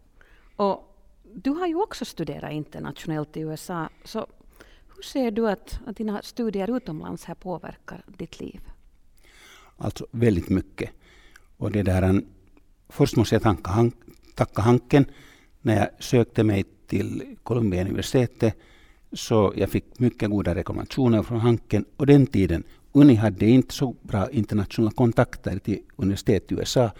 Och 0.56 0.96
du 1.34 1.50
har 1.50 1.66
ju 1.66 1.74
också 1.74 2.04
studerat 2.04 2.52
internationellt 2.52 3.36
i 3.36 3.40
USA. 3.40 3.88
Så 4.04 4.26
hur 4.96 5.02
ser 5.02 5.30
du 5.30 5.48
att, 5.48 5.80
att 5.86 5.96
dina 5.96 6.22
studier 6.22 6.76
utomlands 6.76 7.24
här 7.24 7.34
påverkar 7.34 8.04
ditt 8.06 8.40
liv? 8.40 8.60
Alltså 9.76 10.06
väldigt 10.10 10.48
mycket. 10.48 10.90
Och 11.56 11.70
det 11.70 11.82
där, 11.82 12.22
först 12.88 13.16
måste 13.16 13.34
jag 13.34 13.42
tacka, 13.42 13.90
tacka 14.34 14.62
Hanken. 14.62 15.04
När 15.60 15.76
jag 15.76 15.88
sökte 16.04 16.44
mig 16.44 16.64
till 16.86 17.36
Columbia 17.42 17.80
universitetet 17.80 18.54
så 19.12 19.52
jag 19.56 19.70
fick 19.70 19.98
mycket 19.98 20.30
goda 20.30 20.54
rekommendationer 20.54 21.22
från 21.22 21.40
Hanken. 21.40 21.84
Och 21.96 22.06
den 22.06 22.26
tiden, 22.26 22.64
Uni 22.92 23.14
hade 23.14 23.46
inte 23.46 23.74
så 23.74 23.96
bra 24.02 24.30
internationella 24.30 24.90
kontakter 24.90 25.58
till 25.58 25.78
universitet 25.96 26.52
i 26.52 26.54
USA. 26.54 26.90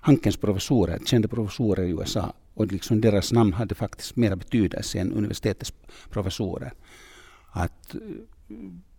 Hankens 0.00 0.36
professorer, 0.36 0.98
kända 1.04 1.28
professorer 1.28 1.84
i 1.84 1.90
USA, 1.90 2.32
och 2.54 2.66
liksom 2.66 3.00
deras 3.00 3.32
namn 3.32 3.52
hade 3.52 3.74
faktiskt 3.74 4.16
mera 4.16 4.36
betydelse 4.36 4.98
än 4.98 5.12
universitetets 5.12 5.72
professorer. 6.10 6.72
Att 7.50 7.94
eh, 7.94 8.00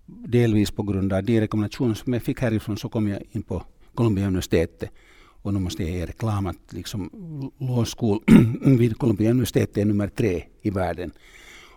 delvis 0.05 0.71
på 0.71 0.83
grund 0.83 1.13
av 1.13 1.23
de 1.23 1.39
rekommendationer 1.39 1.93
som 1.93 2.13
jag 2.13 2.23
fick 2.23 2.41
härifrån 2.41 2.77
så 2.77 2.89
kom 2.89 3.07
jag 3.07 3.21
in 3.31 3.43
på 3.43 3.63
Columbia 3.95 4.27
universitetet. 4.27 4.89
Och 5.43 5.53
nu 5.53 5.59
måste 5.59 5.83
jag 5.83 5.91
ge 5.91 6.05
reklam 6.05 6.45
att 6.45 6.73
liksom 6.73 7.09
law 7.57 7.85
school 7.85 8.19
vid 8.77 8.97
Columbia 8.97 9.31
universitetet 9.31 9.77
är 9.77 9.85
nummer 9.85 10.07
tre 10.07 10.43
i 10.61 10.69
världen. 10.69 11.11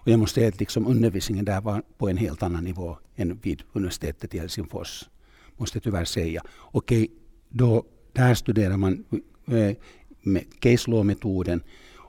Och 0.04 0.10
jag 0.10 0.18
måste 0.18 0.34
säga 0.34 0.48
att 0.48 0.60
liksom 0.60 0.86
undervisningen 0.86 1.44
där 1.44 1.60
var 1.60 1.82
på 1.98 2.08
en 2.08 2.16
helt 2.16 2.42
annan 2.42 2.64
nivå 2.64 2.98
än 3.16 3.38
vid 3.42 3.62
universitetet 3.72 4.34
i 4.34 4.38
Helsingfors. 4.38 5.08
Måste 5.56 5.80
tyvärr 5.80 6.04
säga. 6.04 6.42
Okej, 6.58 7.10
då, 7.48 7.84
där 8.12 8.34
studerar 8.34 8.76
man 8.76 9.04
eh, 9.46 9.76
med 10.22 10.60
case 10.60 10.90
law-metoden. 10.90 11.62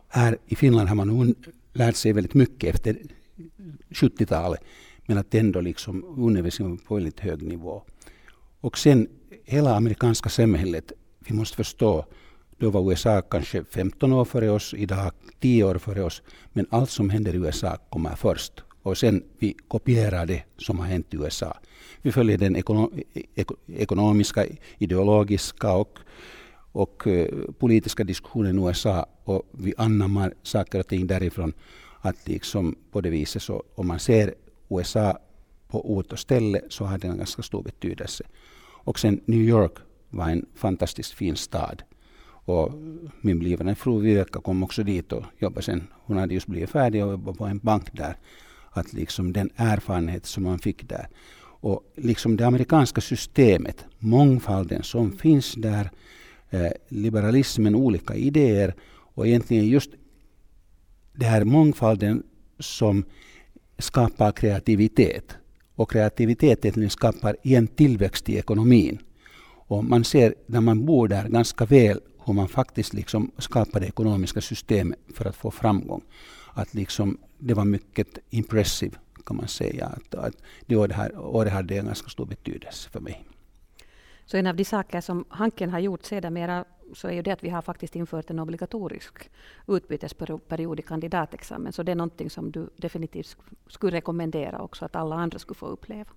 Här 0.08 0.38
i 0.46 0.56
Finland 0.56 0.90
har 0.90 0.96
man 0.96 1.36
lärt 1.74 1.96
sig 1.96 2.14
väldigt 2.14 2.34
mycket 2.34 2.76
efter 2.76 2.98
70-talet. 3.90 4.62
Men 5.06 5.18
att 5.18 5.36
ändå 5.36 5.62
liksom 5.62 6.04
undervisningen 6.18 6.78
på 6.78 6.96
väldigt 6.96 7.20
hög 7.20 7.42
nivå. 7.42 7.84
Och 8.62 8.78
sen 8.78 9.08
hela 9.44 9.76
amerikanska 9.76 10.30
samhället, 10.30 10.92
vi 11.20 11.34
måste 11.34 11.58
förstå, 11.58 12.06
då 12.58 12.70
var 12.70 12.92
USA 12.92 13.22
kanske 13.22 13.64
15 13.64 14.14
år 14.14 14.26
före 14.26 14.50
oss, 14.50 14.74
idag 14.74 15.12
10 15.40 15.64
år 15.64 15.78
före 15.78 16.04
oss. 16.04 16.22
Men 16.54 16.66
allt 16.70 16.90
som 16.90 17.10
händer 17.10 17.34
i 17.34 17.38
USA 17.38 17.78
kommer 17.90 18.16
först. 18.16 18.64
Och 18.84 18.98
sen 18.98 19.24
vi 19.40 19.56
kopierar 19.68 20.26
det 20.26 20.44
som 20.58 20.80
har 20.80 20.86
hänt 20.86 21.14
i 21.14 21.18
USA. 21.18 21.58
Vi 22.02 22.12
följer 22.12 22.38
den 22.38 22.56
ekono 22.56 22.92
e-, 23.36 23.44
ekonomiska, 23.68 24.46
ideologiska 24.78 25.74
och, 25.74 26.00
och 26.72 27.08
eh, 27.08 27.28
politiska 27.60 28.04
diskussionen 28.04 28.60
i 28.60 28.62
USA 28.62 29.06
och 29.24 29.44
vi 29.52 29.74
anammar 29.78 30.34
saker 30.44 30.80
och 30.80 30.88
ting 30.88 31.08
därifrån. 31.08 31.54
Att 32.02 32.28
liksom 32.28 32.76
på 32.92 33.02
det 33.02 33.10
viset 33.10 33.42
så 33.42 33.64
om 33.76 33.88
man 33.88 34.00
ser 34.00 34.34
USA 34.70 35.18
på 35.68 35.92
ort 35.96 36.12
och 36.12 36.20
ställe 36.20 36.62
så 36.70 36.86
har 36.86 36.98
det 36.98 37.08
en 37.08 37.18
ganska 37.18 37.42
stor 37.42 37.64
betydelse. 37.64 38.24
Och 38.86 39.00
sen 39.00 39.22
New 39.26 39.42
York 39.42 39.74
var 40.10 40.30
en 40.30 40.46
fantastiskt 40.56 41.14
fin 41.14 41.36
stad. 41.36 41.84
Och 42.46 42.72
min 43.22 43.40
blivande 43.40 43.76
fru 43.76 44.00
Viveka 44.00 44.42
kom 44.42 44.64
också 44.64 44.84
dit 44.84 45.12
och 45.12 45.24
jobbade 45.40 45.62
sen. 45.62 45.88
Hon 45.92 46.18
hade 46.18 46.34
just 46.34 46.48
blivit 46.48 46.70
färdig 46.70 47.06
och 47.06 47.12
jobbade 47.12 47.38
på 47.38 47.46
en 47.46 47.58
bank 47.58 47.94
där. 47.94 48.18
Att 48.70 48.94
liksom 48.94 49.34
den 49.34 49.50
erfarenhet 49.56 50.26
som 50.26 50.44
man 50.44 50.60
fick 50.60 50.90
där. 50.90 51.08
Och 51.42 51.84
liksom 51.96 52.38
det 52.38 52.48
amerikanska 52.48 53.02
systemet, 53.02 53.86
mångfalden 54.00 54.84
som 54.84 55.12
finns 55.12 55.54
där, 55.54 55.90
eh, 56.50 56.72
liberalismen, 56.88 57.76
olika 57.76 58.16
idéer 58.16 58.76
och 58.88 59.28
egentligen 59.28 59.68
just 59.68 59.92
det 61.14 61.26
här 61.26 61.44
mångfalden 61.44 62.24
som 62.60 63.06
skapar 63.78 64.32
kreativitet. 64.32 65.38
Och 65.76 65.92
kreativiteten 65.92 66.90
skapar 66.90 67.38
igen 67.44 67.68
tillväxt 67.68 68.30
i 68.30 68.38
ekonomin. 68.38 69.00
Och 69.68 69.84
man 69.84 70.04
ser 70.04 70.36
när 70.46 70.62
man 70.62 70.86
bor 70.86 71.08
där 71.08 71.28
ganska 71.28 71.66
väl 71.66 72.00
hur 72.26 72.34
man 72.34 72.48
faktiskt 72.48 72.94
liksom 72.94 73.32
skapar 73.38 73.80
det 73.80 73.88
ekonomiska 73.88 74.42
systemet 74.42 75.00
för 75.14 75.26
att 75.26 75.36
få 75.36 75.52
framgång. 75.52 76.02
Att 76.54 76.74
liksom, 76.74 77.18
det 77.40 77.54
var 77.54 77.66
mycket 77.66 78.18
impressive 78.30 78.96
kan 79.26 79.38
man 79.38 79.48
säga. 79.48 79.86
Att, 79.86 80.16
att 80.16 80.36
det 80.66 80.76
året, 80.76 80.96
här, 80.96 81.18
året 81.18 81.54
hade 81.54 81.78
en 81.78 81.86
ganska 81.86 82.10
stor 82.10 82.26
betydelse 82.26 82.90
för 82.90 83.00
mig. 83.00 83.26
Så 84.26 84.38
en 84.38 84.48
av 84.48 84.56
de 84.56 84.66
saker 84.66 85.02
som 85.02 85.26
Hanken 85.30 85.70
har 85.70 85.80
gjort 85.80 86.06
sedermera 86.06 86.66
så 86.94 87.08
är 87.08 87.14
ju 87.14 87.22
det 87.22 87.32
att 87.32 87.44
vi 87.44 87.50
har 87.50 87.62
faktiskt 87.62 87.96
infört 87.96 88.30
en 88.30 88.40
obligatorisk 88.40 89.30
utbytesperiod 89.68 90.80
i 90.80 90.82
kandidatexamen. 90.82 91.74
Så 91.74 91.84
det 91.84 91.92
är 91.92 91.96
någonting 91.96 92.30
som 92.30 92.52
du 92.52 92.70
definitivt 92.78 93.38
skulle 93.68 93.98
rekommendera 93.98 94.62
också 94.62 94.86
att 94.86 94.96
alla 94.96 95.16
andra 95.16 95.40
skulle 95.40 95.56
få 95.58 95.66
uppleva. 95.66 96.12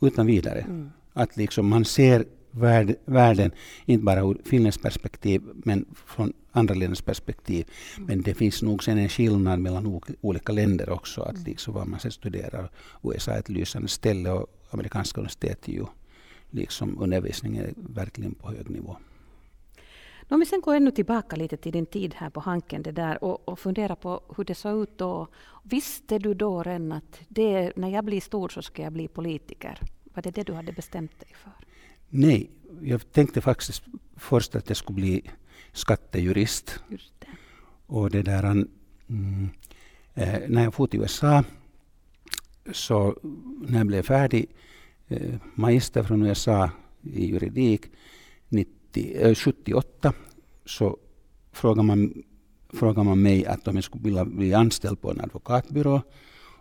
Utan 0.00 0.26
vidare. 0.26 0.60
Mm. 0.60 0.90
Att 1.12 1.36
liksom 1.36 1.68
man 1.68 1.84
ser 1.84 2.24
värld, 2.50 2.96
världen, 3.04 3.50
inte 3.84 4.04
bara 4.04 4.20
ur 4.20 4.40
Finlands 4.44 4.78
perspektiv, 4.78 5.42
men 5.54 5.84
från 6.06 6.32
andra 6.52 6.74
länders 6.74 7.02
perspektiv. 7.02 7.66
Men 7.98 8.22
det 8.22 8.34
finns 8.34 8.62
nog 8.62 8.84
sen 8.84 8.98
en 8.98 9.08
skillnad 9.08 9.58
mellan 9.58 10.00
olika 10.20 10.52
länder 10.52 10.90
också, 10.90 11.20
att 11.22 11.34
mm. 11.34 11.44
liksom 11.44 11.74
vad 11.74 11.88
man 11.88 12.00
sen 12.00 12.10
studerar. 12.10 12.70
USA 13.02 13.32
är 13.32 13.38
ett 13.38 13.48
lysande 13.48 13.88
ställe 13.88 14.30
och 14.30 14.46
amerikanska 14.70 15.20
universitet 15.20 15.68
är 15.68 15.72
ju 15.72 15.84
liksom 16.50 17.02
undervisningen 17.02 17.64
är 17.64 17.72
verkligen 17.76 18.34
på 18.34 18.50
hög 18.50 18.70
nivå. 18.70 18.96
Om 20.28 20.40
vi 20.40 20.46
sen 20.46 20.60
går 20.60 20.74
ännu 20.74 20.90
tillbaka 20.90 21.36
lite 21.36 21.56
till 21.56 21.72
din 21.72 21.86
tid 21.86 22.14
här 22.14 22.30
på 22.30 22.40
Hanken 22.40 22.82
det 22.82 22.92
där, 22.92 23.24
och, 23.24 23.48
och 23.48 23.58
funderar 23.58 23.94
på 23.94 24.22
hur 24.36 24.44
det 24.44 24.54
såg 24.54 24.82
ut 24.82 24.98
då. 24.98 25.26
Visste 25.62 26.18
du 26.18 26.34
då 26.34 26.62
redan 26.62 26.92
att 26.92 27.20
det, 27.28 27.72
när 27.76 27.88
jag 27.88 28.04
blir 28.04 28.20
stor 28.20 28.48
så 28.48 28.62
ska 28.62 28.82
jag 28.82 28.92
bli 28.92 29.08
politiker? 29.08 29.78
Var 30.14 30.22
det 30.22 30.30
det 30.30 30.42
du 30.42 30.52
hade 30.52 30.72
bestämt 30.72 31.20
dig 31.20 31.32
för? 31.34 31.52
Nej, 32.12 32.50
jag 32.82 33.12
tänkte 33.12 33.40
faktiskt 33.40 33.82
först 34.16 34.54
att 34.54 34.68
jag 34.68 34.76
skulle 34.76 34.94
bli 34.94 35.22
skattejurist. 35.72 36.80
Det. 36.88 37.26
Och 37.86 38.10
det 38.10 38.22
där, 38.22 38.44
mm, 38.44 39.48
eh, 40.14 40.38
när 40.48 40.64
jag 40.64 40.74
for 40.74 40.86
till 40.86 41.00
USA, 41.00 41.44
så 42.72 43.16
när 43.68 43.78
jag 43.78 43.86
blev 43.86 44.02
färdig, 44.02 44.46
eh, 45.08 45.34
magister 45.54 46.02
från 46.02 46.26
USA 46.26 46.70
i 47.02 47.26
juridik 47.26 47.86
90, 48.48 49.16
eh, 49.16 49.34
78, 49.34 50.12
så 50.64 50.96
frågade 51.52 51.86
man, 51.86 52.22
frågade 52.72 53.08
man 53.08 53.22
mig 53.22 53.46
att 53.46 53.68
om 53.68 53.74
jag 53.74 53.84
skulle 53.84 54.04
vilja 54.04 54.24
bli 54.24 54.54
anställd 54.54 55.00
på 55.00 55.10
en 55.10 55.20
advokatbyrå. 55.20 56.02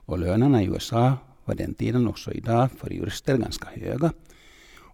Och 0.05 0.19
lönerna 0.19 0.63
i 0.63 0.65
USA 0.65 1.13
var 1.45 1.55
den 1.55 1.73
tiden 1.73 2.07
också 2.07 2.31
idag 2.31 2.69
för 2.77 2.89
jurister 2.89 3.37
ganska 3.37 3.69
höga. 3.69 4.11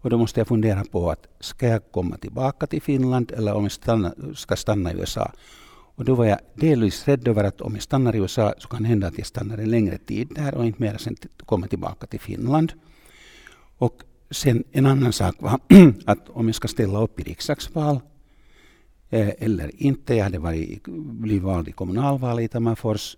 Och 0.06 0.12
då 0.12 0.18
måste 0.18 0.40
jag 0.40 0.48
fundera 0.48 0.84
på 0.84 1.12
att 1.12 1.28
ska 1.40 1.68
jag 1.68 1.92
komma 1.92 2.18
tillbaka 2.18 2.68
till 2.68 2.82
Finland 2.82 3.32
eller 3.32 3.54
om 3.54 3.64
jag 3.64 3.72
stanna, 3.72 4.14
ska 4.36 4.56
stanna 4.56 4.94
i 4.94 4.96
USA. 4.96 5.32
Och 5.96 6.06
då 6.06 6.16
var 6.16 6.26
jag 6.26 6.40
delvis 6.54 7.08
rädd 7.08 7.28
över 7.28 7.44
att 7.44 7.62
om 7.62 7.74
jag 7.74 7.84
stannar 7.84 8.16
i 8.16 8.18
USA 8.18 8.54
så 8.58 8.68
kan 8.68 8.82
det 8.84 8.88
hända 8.88 9.08
att 9.08 9.18
jag 9.18 9.28
stannar 9.28 9.58
en 9.58 9.70
längre 9.70 9.98
tid 9.98 10.28
där 10.36 10.56
och 10.56 10.66
inte 10.66 10.82
mer 10.82 10.98
sen 10.98 11.16
kommer 11.46 11.68
tillbaka 11.68 12.08
till 12.08 12.20
Finland. 12.20 12.74
Och 13.78 14.02
sen 14.32 14.64
en 14.72 14.86
annan 14.86 15.14
sak 15.14 15.36
var 15.40 15.60
att 16.06 16.30
om 16.30 16.48
jag 16.48 16.56
ska 16.56 16.68
ställa 16.68 17.02
upp 17.02 17.20
i 17.20 17.24
riksdagsval 17.24 18.00
eh, 19.10 19.30
eller 19.40 19.72
inte. 19.84 20.16
Jag 20.16 20.24
hade 20.24 20.40
varit, 20.40 20.84
blivit 21.24 21.44
vald 21.44 21.68
i 21.68 21.72
kommunalvalet 21.72 22.46
i 22.46 22.48
Tammerfors 22.48 23.18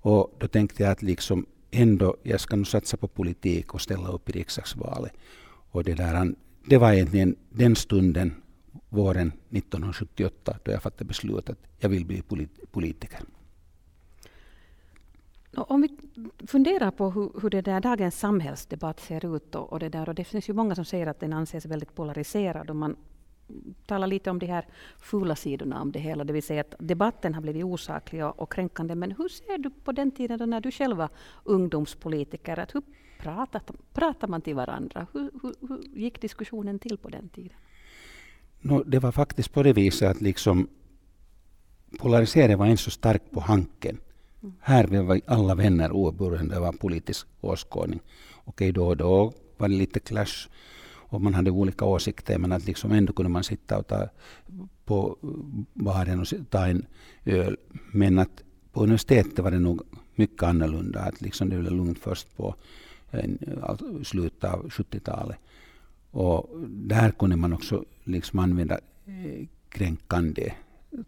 och 0.00 0.36
då 0.38 0.48
tänkte 0.48 0.82
jag 0.82 0.92
att 0.92 1.02
liksom 1.02 1.46
ändå, 1.70 2.16
jag 2.22 2.40
ska 2.40 2.56
nu 2.56 2.64
satsa 2.64 2.96
på 2.96 3.08
politik 3.08 3.74
och 3.74 3.80
ställa 3.80 4.08
upp 4.08 4.28
i 4.28 4.32
riksdagsvalet. 4.32 5.12
Och 5.74 5.84
det, 5.84 5.94
där, 5.94 6.34
det 6.64 6.78
var 6.78 6.92
egentligen 6.92 7.36
den 7.50 7.76
stunden, 7.76 8.34
våren 8.88 9.32
1978, 9.50 10.58
då 10.62 10.72
jag 10.72 10.82
fattade 10.82 11.04
beslutet 11.04 11.50
att 11.50 11.58
jag 11.78 11.88
vill 11.88 12.06
bli 12.06 12.22
politiker. 12.70 13.20
Om 15.56 15.80
vi 15.82 15.88
funderar 16.46 16.90
på 16.90 17.10
hur, 17.10 17.40
hur 17.42 17.50
det 17.50 17.60
där 17.60 17.80
dagens 17.80 18.18
samhällsdebatt 18.18 19.00
ser 19.00 19.36
ut 19.36 19.54
och, 19.54 19.72
och, 19.72 19.78
det 19.78 19.88
där, 19.88 20.08
och 20.08 20.14
det 20.14 20.24
finns 20.24 20.48
ju 20.48 20.52
många 20.52 20.74
som 20.74 20.84
säger 20.84 21.06
att 21.06 21.20
den 21.20 21.32
anses 21.32 21.66
väldigt 21.66 21.94
polariserad 21.94 22.70
och 22.70 22.76
man 22.76 22.96
talar 23.86 24.06
lite 24.06 24.30
om 24.30 24.38
de 24.38 24.46
här 24.46 24.66
fula 24.98 25.36
sidorna 25.36 25.82
om 25.82 25.92
det 25.92 25.98
hela, 25.98 26.24
det 26.24 26.32
vill 26.32 26.42
säga 26.42 26.60
att 26.60 26.74
debatten 26.78 27.34
har 27.34 27.42
blivit 27.42 27.64
osaklig 27.64 28.24
och, 28.24 28.40
och 28.40 28.52
kränkande. 28.52 28.94
Men 28.94 29.12
hur 29.12 29.28
ser 29.28 29.58
du 29.58 29.70
på 29.70 29.92
den 29.92 30.10
tiden 30.10 30.38
då 30.38 30.46
när 30.46 30.60
du 30.60 30.70
själv 30.70 30.96
var 30.96 31.08
ungdomspolitiker? 31.44 32.58
Att 32.58 32.74
hur 32.74 32.82
pratat, 33.24 33.70
pratar 33.92 34.28
man 34.28 34.40
till 34.40 34.54
varandra? 34.54 35.06
Hur, 35.12 35.30
hur, 35.42 35.54
hur 35.68 36.00
gick 36.00 36.20
diskussionen 36.20 36.78
till 36.78 36.98
på 36.98 37.08
den 37.08 37.28
tiden? 37.28 37.56
No, 38.60 38.82
det 38.86 38.98
var 38.98 39.12
faktiskt 39.12 39.52
på 39.52 39.62
det 39.62 39.72
viset 39.72 40.10
att 40.10 40.20
liksom 40.20 40.68
polariseringen 41.98 42.58
var 42.58 42.66
inte 42.66 42.82
så 42.82 42.90
stark 42.90 43.22
på 43.30 43.40
Hanken. 43.40 43.98
Mm. 44.42 44.54
Här 44.60 45.02
var 45.02 45.20
alla 45.26 45.54
vänner 45.54 45.92
oberoende 45.92 46.58
av 46.58 46.72
politisk 46.72 47.26
åskådning. 47.40 48.00
Okej, 48.44 48.72
då 48.72 48.86
och 48.86 48.96
då 48.96 49.32
var 49.56 49.68
det 49.68 49.74
lite 49.74 50.00
clash 50.00 50.48
och 51.14 51.20
man 51.20 51.34
hade 51.34 51.50
olika 51.50 51.84
åsikter 51.84 52.38
men 52.38 52.52
att 52.52 52.66
liksom 52.66 52.92
ändå 52.92 53.12
kunde 53.12 53.30
man 53.30 53.44
sitta 53.44 53.78
och 53.78 53.86
ta 53.86 54.08
på 54.84 55.16
baren 55.74 56.20
och 56.20 56.26
ta 56.50 56.66
en 56.66 56.86
öl. 57.24 57.56
Men 57.92 58.18
att 58.18 58.42
på 58.72 58.82
universitetet 58.82 59.38
var 59.38 59.50
det 59.50 59.58
nog 59.58 59.82
mycket 60.14 60.42
annorlunda. 60.42 61.00
Att 61.00 61.20
liksom 61.20 61.48
det 61.48 61.58
blev 61.58 61.72
lugnt 61.72 61.98
först 61.98 62.36
på 62.36 62.54
slutet 64.04 64.44
av 64.44 64.68
70-talet. 64.68 65.38
Och 66.10 66.50
där 66.68 67.10
kunde 67.10 67.36
man 67.36 67.52
också 67.52 67.84
liksom 68.04 68.38
använda 68.38 68.80
eh, 69.06 69.46
kränkande 69.68 70.52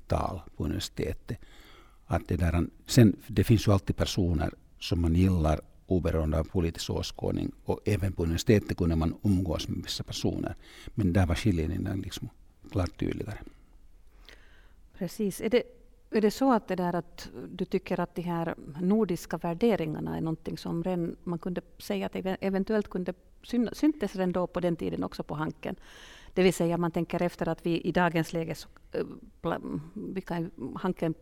tal 0.07 0.41
på 0.57 0.65
universitetet. 0.65 1.39
Att 2.07 2.29
det, 2.29 2.37
där, 2.37 2.67
sen, 2.87 3.17
det 3.27 3.45
finns 3.45 3.67
ju 3.67 3.73
alltid 3.73 3.97
personer 3.97 4.51
som 4.79 5.01
man 5.01 5.15
gillar 5.15 5.61
oberoende 5.87 6.39
av 6.39 6.45
politisk 6.45 6.91
åskådning. 6.91 7.53
Och 7.65 7.81
även 7.85 8.13
på 8.13 8.23
universitetet 8.23 8.77
kunde 8.77 8.97
man 8.97 9.15
umgås 9.23 9.69
med 9.69 9.83
vissa 9.83 10.05
personer. 10.05 10.55
Men 10.95 11.13
där 11.13 11.27
var 11.27 11.35
skiljelinjen 11.35 12.01
liksom 12.01 12.29
klart 12.71 12.99
tydligare. 13.01 13.39
Precis. 14.99 15.41
Är 15.41 15.51
det, 15.51 15.63
är 16.11 16.21
det 16.21 16.31
så 16.31 16.53
att, 16.53 16.69
det 16.69 16.77
där 16.77 16.95
att 16.95 17.31
du 17.49 17.65
tycker 17.65 18.01
att 18.01 18.15
de 18.15 18.23
här 18.23 18.55
nordiska 18.81 19.37
värderingarna 19.37 20.17
är 20.17 20.21
någonting 20.21 20.59
som 20.59 20.85
redan, 20.85 21.17
man 21.25 21.39
kunde 21.39 21.61
säga 21.79 22.07
att 22.07 22.17
eventuellt 22.41 22.91
kunde 22.91 23.15
syntes 23.73 24.17
redan 24.17 24.33
då 24.33 24.47
på 24.47 24.61
den 24.61 24.77
tiden 24.77 25.05
också 25.05 25.23
på 25.23 25.35
Hanken? 25.35 25.77
Det 26.35 26.43
vill 26.43 26.55
säga 26.55 26.77
man 26.77 26.91
tänker 26.91 27.23
efter 27.23 27.49
att 27.49 27.67
vi 27.67 27.81
i 27.81 27.93
dagens 27.93 28.33
läge 28.33 28.55
så, 28.55 28.69
eh, 28.93 29.59
vi 29.95 30.21
kan, 30.21 30.51
Hanken 30.77 31.15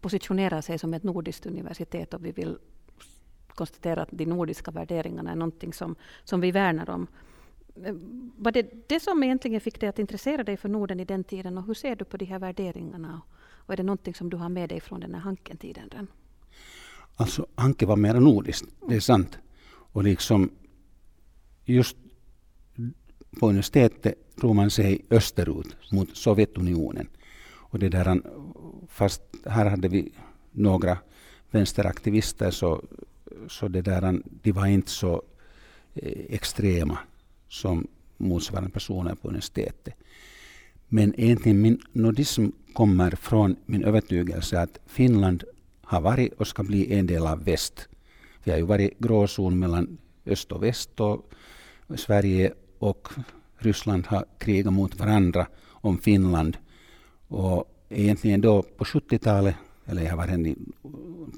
positionerar 0.00 0.60
sig 0.60 0.78
som 0.78 0.94
ett 0.94 1.02
nordiskt 1.02 1.46
universitet 1.46 2.14
och 2.14 2.24
vi 2.24 2.32
vill 2.32 2.58
konstatera 3.48 4.02
att 4.02 4.08
de 4.10 4.24
nordiska 4.26 4.70
värderingarna 4.70 5.30
är 5.30 5.36
någonting 5.36 5.72
som, 5.72 5.96
som 6.24 6.40
vi 6.40 6.50
värnar 6.50 6.90
om. 6.90 7.06
Eh, 7.84 7.94
var 8.36 8.52
det 8.52 8.88
det 8.88 9.00
som 9.00 9.22
egentligen 9.22 9.60
fick 9.60 9.80
dig 9.80 9.88
att 9.88 9.98
intressera 9.98 10.44
dig 10.44 10.56
för 10.56 10.68
Norden 10.68 11.00
i 11.00 11.04
den 11.04 11.24
tiden 11.24 11.58
och 11.58 11.64
hur 11.64 11.74
ser 11.74 11.96
du 11.96 12.04
på 12.04 12.16
de 12.16 12.24
här 12.24 12.38
värderingarna? 12.38 13.20
Och 13.72 13.74
är 13.74 13.76
det 13.76 13.82
någonting 13.82 14.14
som 14.14 14.30
du 14.30 14.36
har 14.36 14.48
med 14.48 14.68
dig 14.68 14.80
från 14.80 15.00
den 15.00 15.14
här 15.14 15.20
Hanken-tiden? 15.20 16.06
Alltså 17.16 17.46
Hanke 17.54 17.86
var 17.86 17.96
mer 17.96 18.14
nordiskt, 18.14 18.68
det 18.88 18.96
är 18.96 19.00
sant. 19.00 19.38
Och 19.92 20.04
liksom 20.04 20.50
just 21.64 21.96
på 23.40 23.48
universitetet 23.48 24.36
tror 24.36 24.54
man 24.54 24.70
sig 24.70 25.04
österut 25.10 25.76
mot 25.92 26.16
Sovjetunionen. 26.16 27.08
Och 27.44 27.78
det 27.78 27.88
där, 27.88 28.22
fast 28.88 29.22
här 29.46 29.66
hade 29.66 29.88
vi 29.88 30.12
några 30.50 30.98
vänsteraktivister 31.50 32.50
så 32.50 32.82
så 33.48 33.68
det 33.68 33.82
där, 33.82 34.22
de 34.24 34.52
var 34.52 34.66
inte 34.66 34.90
så 34.90 35.22
eh, 35.94 36.34
extrema 36.34 36.98
som 37.48 37.86
motsvarande 38.16 38.70
personer 38.70 39.14
på 39.14 39.28
universitetet. 39.28 39.94
Men 40.94 41.20
egentligen 41.20 41.60
min 41.60 41.78
nordism 41.92 42.46
kommer 42.72 43.10
från 43.10 43.56
min 43.66 43.84
övertygelse 43.84 44.60
att 44.60 44.78
Finland 44.86 45.44
har 45.82 46.00
varit 46.00 46.32
och 46.32 46.46
ska 46.46 46.62
bli 46.62 46.92
en 46.92 47.06
del 47.06 47.26
av 47.26 47.44
väst. 47.44 47.88
Vi 48.44 48.50
har 48.50 48.58
ju 48.58 48.64
varit 48.64 48.98
gråzon 48.98 49.58
mellan 49.58 49.98
öst 50.26 50.52
och 50.52 50.62
väst 50.62 51.00
och 51.00 51.32
Sverige 51.96 52.52
och 52.78 53.08
Ryssland 53.58 54.06
har 54.06 54.24
krigat 54.38 54.72
mot 54.72 54.98
varandra 54.98 55.46
om 55.68 55.98
Finland. 55.98 56.56
Och 57.28 57.64
egentligen 57.88 58.40
då 58.40 58.62
på 58.62 58.84
70-talet 58.84 59.54
eller 59.86 60.02
jag 60.02 60.10
har 60.10 60.16
varit 60.16 60.46
i 60.46 60.56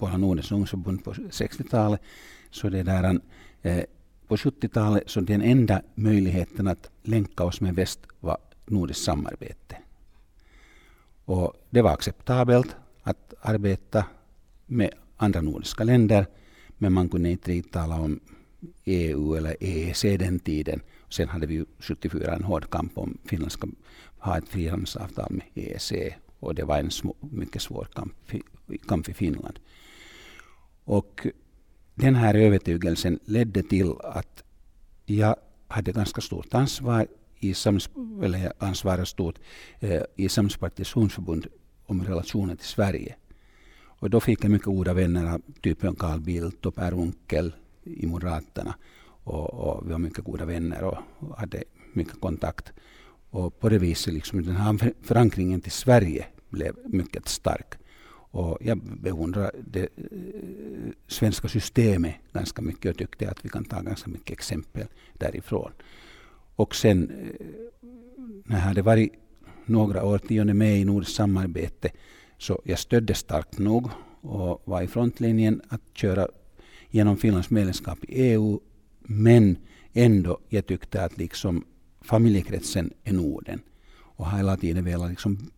Polen 0.01 0.21
Nordens 0.21 0.53
ungdomsförbund 0.53 1.05
på 1.05 1.13
60-talet, 1.13 2.01
så 2.51 2.69
det 2.69 2.83
där, 2.83 3.21
eh, 3.63 3.85
på 4.29 4.37
70-talet 4.37 5.03
så 5.07 5.21
den 5.21 5.43
enda 5.43 5.83
möjligheten 5.95 6.67
att 6.67 6.91
länka 7.03 7.45
oss 7.45 7.61
med 7.61 7.75
väst 7.75 8.01
var 8.21 8.39
nordiskt 8.67 9.05
samarbete. 9.05 9.77
Och 11.25 11.53
det 11.71 11.83
var 11.83 11.93
acceptabelt 11.93 12.77
att 13.03 13.35
arbeta 13.41 14.07
med 14.67 14.91
andra 15.17 15.41
nordiska 15.41 15.85
länder, 15.85 16.27
men 16.79 16.93
man 16.93 17.09
kunde 17.09 17.31
inte 17.31 17.51
riktigt 17.51 17.73
tala 17.73 18.01
om 18.01 18.21
EU 18.85 19.35
eller 19.35 19.57
EEC 19.61 20.03
den 20.03 20.39
tiden. 20.39 20.81
Sen 21.09 21.29
hade 21.29 21.47
vi 21.47 21.65
74 21.79 22.35
en 22.35 22.45
hård 22.45 22.71
kamp 22.71 22.99
om 22.99 23.19
Finland 23.25 23.53
ska 23.53 23.69
ha 24.19 24.39
ett 24.39 24.49
frihandelsavtal 24.49 25.31
med 25.31 25.47
EEC 25.55 25.93
och 26.39 26.55
det 26.55 26.65
var 26.65 26.79
en 26.79 26.91
små, 26.91 27.15
mycket 27.21 27.63
svår 27.63 27.89
kamp, 27.95 28.15
kamp 28.89 29.09
i 29.09 29.15
Finland. 29.15 29.59
Och 30.85 31.27
den 31.95 32.15
här 32.15 32.35
övertygelsen 32.35 33.19
ledde 33.25 33.63
till 33.63 33.93
att 34.03 34.45
jag 35.07 35.37
hade 35.69 35.93
ganska 35.93 36.21
stort 36.21 36.55
ansvar 36.55 37.07
i 37.45 37.55
Sams, 37.55 37.91
eller 38.23 38.53
ansvarar 38.59 39.05
stort 39.05 39.39
eh, 39.81 40.03
i 40.17 40.29
Samhällspartiets 40.29 40.95
om 41.87 42.05
relationen 42.05 42.57
till 42.57 42.67
Sverige. 42.67 43.17
Och 44.05 44.11
då 44.11 44.21
fick 44.21 44.45
jag 44.45 44.51
mycket 44.51 44.67
goda 44.67 44.95
vänner 44.95 45.35
av 45.35 45.43
typen 45.63 45.95
Carl 45.95 46.21
Bildt 46.21 46.67
och 46.67 46.75
Per 46.75 46.93
Unckel 46.93 47.55
i 47.85 48.07
Moderaterna. 48.07 48.75
Och, 49.25 49.55
och 49.55 49.87
vi 49.87 49.93
var 49.93 49.99
mycket 49.99 50.25
goda 50.25 50.45
vänner 50.45 50.85
och, 50.85 50.99
och 51.19 51.39
hade 51.39 51.65
mycket 51.93 52.21
kontakt. 52.21 52.73
Och 53.31 53.61
på 53.61 53.69
det 53.69 53.79
viset, 53.79 54.15
liksom, 54.15 54.43
den 54.43 54.57
här 54.57 54.93
förankringen 55.03 55.61
till 55.61 55.73
Sverige 55.73 56.27
blev 56.51 56.77
mycket 56.87 57.29
stark. 57.29 57.75
Och 58.35 58.59
jag 58.61 58.79
beundrar 58.79 59.51
det 59.67 59.83
eh, 59.83 59.89
svenska 61.09 61.49
systemet 61.49 62.15
ganska 62.33 62.63
mycket 62.63 62.91
och 62.91 62.99
tyckte 62.99 63.31
att 63.31 63.45
vi 63.45 63.49
kan 63.49 63.65
ta 63.65 63.81
ganska 63.81 64.11
mycket 64.11 64.31
exempel 64.31 64.87
därifrån. 65.13 65.73
Och 66.57 66.75
sen 66.75 67.11
eh, 67.11 67.47
när 68.45 68.57
jag 68.57 68.65
hade 68.65 68.83
varit 68.83 69.13
några 69.67 70.05
årtionden 70.05 70.59
med 70.59 70.81
i 70.81 70.85
nordiskt 70.85 71.15
samarbete 71.15 71.91
så 72.39 72.63
jag 72.65 72.79
stödde 72.79 73.15
starkt 73.15 73.59
nog 73.59 73.91
och 74.21 74.63
var 74.65 74.83
i 74.83 74.87
frontlinjen 74.87 75.63
att 75.69 75.83
köra 75.93 76.29
genom 76.91 77.17
Finlands 77.17 77.51
medlemskap 77.51 78.05
i 78.05 78.23
EU. 78.23 78.61
Men 79.03 79.57
ändå, 79.93 80.39
jag 80.49 80.67
tyckte 80.67 81.05
att 81.05 81.19
liksom 81.19 81.65
familjekretsen 82.01 82.91
är 83.05 83.13
Norden 83.13 83.61
och 83.97 84.27
har 84.27 84.39
hela 84.39 84.57
tiden 84.57 84.85
velat 84.85 85.11
liksom 85.11 85.51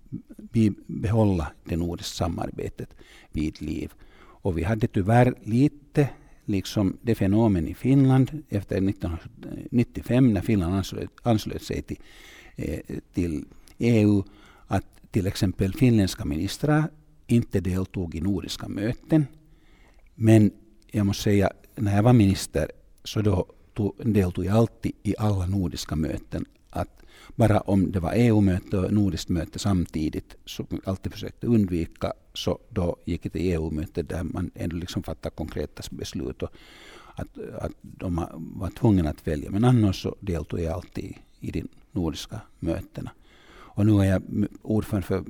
behålla 0.86 1.52
det 1.64 1.76
nordiska 1.76 2.24
samarbetet 2.24 2.88
vid 3.32 3.62
liv. 3.62 3.92
Och 4.18 4.58
vi 4.58 4.62
hade 4.62 4.86
tyvärr 4.86 5.34
lite 5.42 6.08
liksom 6.46 6.98
det 7.02 7.14
fenomen 7.14 7.68
i 7.68 7.74
Finland 7.74 8.42
efter 8.48 8.76
1995 8.76 10.26
eh, 10.26 10.32
när 10.32 10.40
Finland 10.40 10.74
anslöt, 10.74 11.10
anslöt 11.22 11.62
sig 11.62 11.82
till, 11.82 11.98
eh, 12.56 12.78
till 13.14 13.44
EU 13.78 14.24
att 14.66 14.86
till 15.10 15.26
exempel 15.26 15.74
finländska 15.74 16.24
ministrar 16.24 16.90
inte 17.26 17.60
deltog 17.60 18.14
i 18.14 18.20
nordiska 18.20 18.68
möten. 18.68 19.26
Men 20.14 20.50
jag 20.90 21.06
måste 21.06 21.22
säga, 21.22 21.50
när 21.74 21.96
jag 21.96 22.02
var 22.02 22.12
minister 22.12 22.70
så 23.04 23.22
då 23.22 23.46
tog, 23.74 23.94
deltog 24.04 24.44
jag 24.44 24.56
alltid 24.56 24.92
i 25.02 25.14
alla 25.18 25.46
nordiska 25.46 25.96
möten. 25.96 26.44
Att 26.70 27.02
bara 27.34 27.60
om 27.60 27.92
det 27.92 28.00
var 28.00 28.12
EU-möte 28.14 28.78
och 28.78 28.92
nordiskt 28.92 29.28
möte 29.28 29.58
samtidigt, 29.58 30.36
så 30.44 30.66
alltid 30.84 31.12
försökte 31.12 31.46
undvika, 31.46 32.12
så 32.36 32.58
då 32.68 32.96
gick 33.04 33.22
det 33.22 33.30
till 33.30 33.52
EU-mötet 33.52 34.08
där 34.08 34.22
man 34.22 34.50
ändå 34.54 34.76
liksom 34.76 35.02
fattade 35.02 35.34
konkreta 35.34 35.82
beslut. 35.90 36.42
Och 36.42 36.50
att, 37.14 37.38
att 37.60 37.72
de 37.80 38.26
var 38.36 38.70
tvungna 38.70 39.10
att 39.10 39.26
välja. 39.26 39.50
Men 39.50 39.64
annars 39.64 40.02
så 40.02 40.16
deltog 40.20 40.60
jag 40.60 40.72
alltid 40.72 41.14
i 41.40 41.50
de 41.50 41.68
nordiska 41.92 42.40
mötena. 42.58 43.10
Och 43.48 43.86
nu 43.86 44.00
är 44.00 44.04
jag 44.04 44.22
ordförande 44.62 45.06
för 45.06 45.24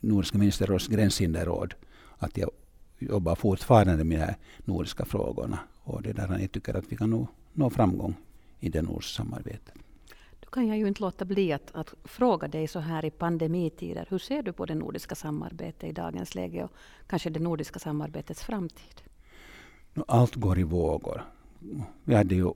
Nordiska 0.00 0.38
ministerrådets 0.38 0.88
gränshinderråd. 0.88 1.74
Att 2.18 2.36
jag 2.36 2.50
jobbar 2.98 3.34
fortfarande 3.34 4.04
med 4.04 4.18
de 4.18 4.24
här 4.24 4.36
nordiska 4.64 5.04
frågorna. 5.04 5.58
Och 5.82 6.02
det 6.02 6.10
är 6.10 6.14
där 6.14 6.38
jag 6.40 6.52
tycker 6.52 6.74
att 6.74 6.84
vi 6.88 6.96
kan 6.96 7.10
nå, 7.10 7.26
nå 7.52 7.70
framgång 7.70 8.14
i 8.60 8.68
det 8.68 8.82
nordiska 8.82 9.22
samarbetet 9.22 9.83
kan 10.54 10.66
jag 10.66 10.78
ju 10.78 10.88
inte 10.88 11.02
låta 11.02 11.24
bli 11.24 11.52
att, 11.52 11.70
att, 11.74 11.94
fråga 12.04 12.48
dig 12.48 12.68
så 12.68 12.80
här 12.80 13.04
i 13.04 13.10
pandemitider. 13.10 14.06
Hur 14.10 14.18
ser 14.18 14.42
du 14.42 14.52
på 14.52 14.66
det 14.66 14.74
nordiska 14.74 15.14
samarbetet 15.14 15.90
i 15.90 15.92
dagens 15.92 16.34
läge 16.34 16.64
och 16.64 16.70
kanske 17.06 17.30
det 17.30 17.40
nordiska 17.40 17.78
samarbetets 17.78 18.42
framtid? 18.42 19.02
Allt 20.08 20.34
går 20.34 20.58
i 20.58 20.62
vågor. 20.62 21.22
Vi 22.04 22.14
hade 22.14 22.34
ju 22.34 22.52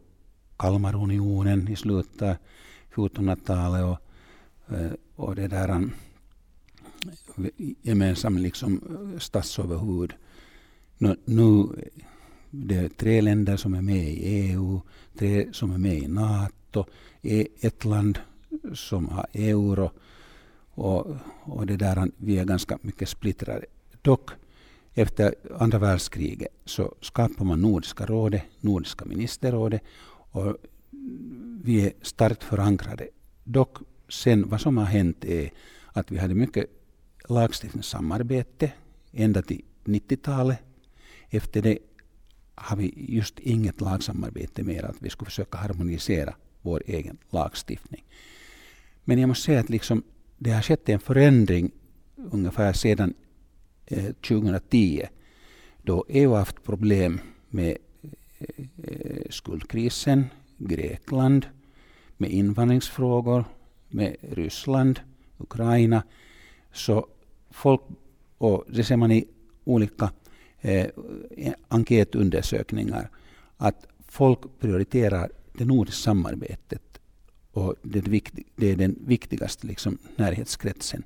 Kalmarunionen 0.56 1.68
i 1.68 1.76
slutet 1.76 2.22
av 2.22 2.34
1400-talet 2.94 3.84
och, 3.84 4.76
eh, 4.76 4.92
och 5.16 5.34
det 5.34 5.48
där 5.48 5.68
eh, 5.68 5.84
gemensam 7.82 8.38
liksom 8.38 8.80
eh, 8.90 9.18
statsöverhuvud. 9.18 10.12
Nu, 10.98 11.16
nu 11.24 11.66
det 12.50 12.76
är 12.76 12.88
tre 12.88 13.20
länder 13.20 13.56
som 13.56 13.74
är 13.74 13.82
med 13.82 14.08
i 14.08 14.18
EU, 14.24 14.80
tre 15.18 15.52
som 15.52 15.70
är 15.72 15.78
med 15.78 15.98
i 15.98 16.08
NATO, 16.08 16.58
e, 17.22 17.46
ett 17.60 17.84
land 17.84 18.18
som 18.74 19.08
har 19.08 19.26
euro 19.32 19.90
och, 20.70 21.16
och 21.42 21.66
det 21.66 21.76
där, 21.76 22.10
vi 22.16 22.38
är 22.38 22.44
ganska 22.44 22.78
mycket 22.82 23.08
splittrade. 23.08 23.66
Dock 24.02 24.30
efter 24.94 25.34
andra 25.58 25.78
världskriget 25.78 26.52
så 26.64 26.94
skapar 27.00 27.44
man 27.44 27.60
Nordiska 27.60 28.06
rådet, 28.06 28.42
Nordiska 28.60 29.04
ministerrådet 29.04 29.82
och 30.10 30.56
vi 31.62 31.86
är 31.86 31.92
starkt 32.02 32.44
förankrade. 32.44 33.08
Dock 33.44 33.78
sen 34.08 34.48
vad 34.48 34.60
som 34.60 34.76
har 34.76 34.84
hänt 34.84 35.24
är 35.24 35.50
att 35.92 36.10
vi 36.10 36.18
hade 36.18 36.34
mycket 36.34 36.66
lagstiftningssamarbete 37.28 38.72
ända 39.12 39.42
till 39.42 39.64
90-talet. 39.84 40.58
Efter 41.30 41.62
det 41.62 41.78
har 42.54 42.76
vi 42.76 42.94
just 42.96 43.38
inget 43.38 43.80
lagsamarbete 43.80 44.62
mer, 44.62 44.84
att 44.84 44.96
vi 44.98 45.10
skulle 45.10 45.26
försöka 45.26 45.58
harmonisera 45.58 46.34
vår 46.62 46.82
egen 46.86 47.18
lagstiftning. 47.30 48.04
Men 49.04 49.18
jag 49.18 49.28
måste 49.28 49.44
säga 49.44 49.60
att 49.60 49.70
liksom, 49.70 50.02
det 50.38 50.50
har 50.50 50.62
skett 50.62 50.88
en 50.88 51.00
förändring 51.00 51.70
ungefär 52.16 52.72
sedan 52.72 53.14
eh, 53.86 54.12
2010 54.12 55.08
då 55.88 56.04
EU 56.08 56.30
har 56.30 56.38
haft 56.38 56.62
problem 56.62 57.20
med 57.48 57.76
eh, 58.38 58.64
eh, 58.82 59.22
skuldkrisen, 59.30 60.26
Grekland, 60.58 61.46
med 62.16 62.30
invandringsfrågor, 62.30 63.44
med 63.88 64.16
Ryssland, 64.20 65.00
Ukraina. 65.38 66.02
Så 66.72 67.06
folk, 67.50 67.80
och 68.38 68.64
det 68.68 68.84
ser 68.84 68.96
man 68.96 69.10
i 69.10 69.24
olika 69.64 70.10
eh, 70.60 70.86
enkätundersökningar, 71.68 73.10
att 73.56 73.86
folk 74.08 74.38
prioriterar 74.60 75.30
det 75.58 75.64
nordiska 75.64 76.02
samarbetet 76.02 77.00
och 77.52 77.74
det, 77.82 77.98
är, 77.98 78.22
det 78.56 78.66
är 78.66 78.76
den 78.76 78.96
viktigaste 79.06 79.66
liksom, 79.66 79.98
närhetskretsen. 80.16 81.02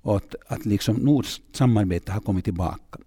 Och 0.00 0.16
att, 0.16 0.34
att 0.46 0.66
liksom 0.66 0.96
nordiskt 0.96 1.56
samarbete 1.56 2.12
har 2.12 2.20
kommit 2.20 2.44
tillbaka. 2.44 2.98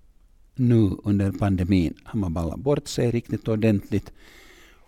Nu 0.56 0.98
under 1.04 1.32
pandemin 1.32 1.94
har 2.04 2.20
man 2.20 2.34
ballat 2.34 2.60
bort 2.60 2.88
sig 2.88 3.12
riktigt 3.12 3.48
ordentligt. 3.48 4.12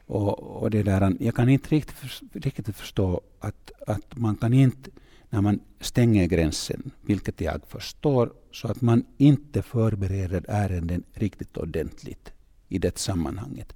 Och, 0.06 0.40
och 0.40 0.72
det 0.72 0.84
där, 0.84 1.16
jag 1.20 1.36
kan 1.36 1.50
inte 1.50 1.70
riktigt, 1.70 2.22
riktigt 2.34 2.76
förstå 2.76 3.22
att, 3.40 3.72
att 3.88 4.18
man 4.18 4.36
kan 4.36 4.54
inte, 4.54 4.90
när 5.30 5.42
man 5.42 5.60
stänger 5.80 6.26
gränsen, 6.28 6.92
vilket 7.02 7.42
jag 7.42 7.62
förstår, 7.68 8.34
så 8.52 8.68
att 8.68 8.82
man 8.82 9.06
inte 9.18 9.62
förbereder 9.62 10.46
ärenden 10.48 11.04
riktigt 11.14 11.58
ordentligt 11.58 12.32
i 12.70 12.78
det 12.78 12.98
sammanhanget. 12.98 13.74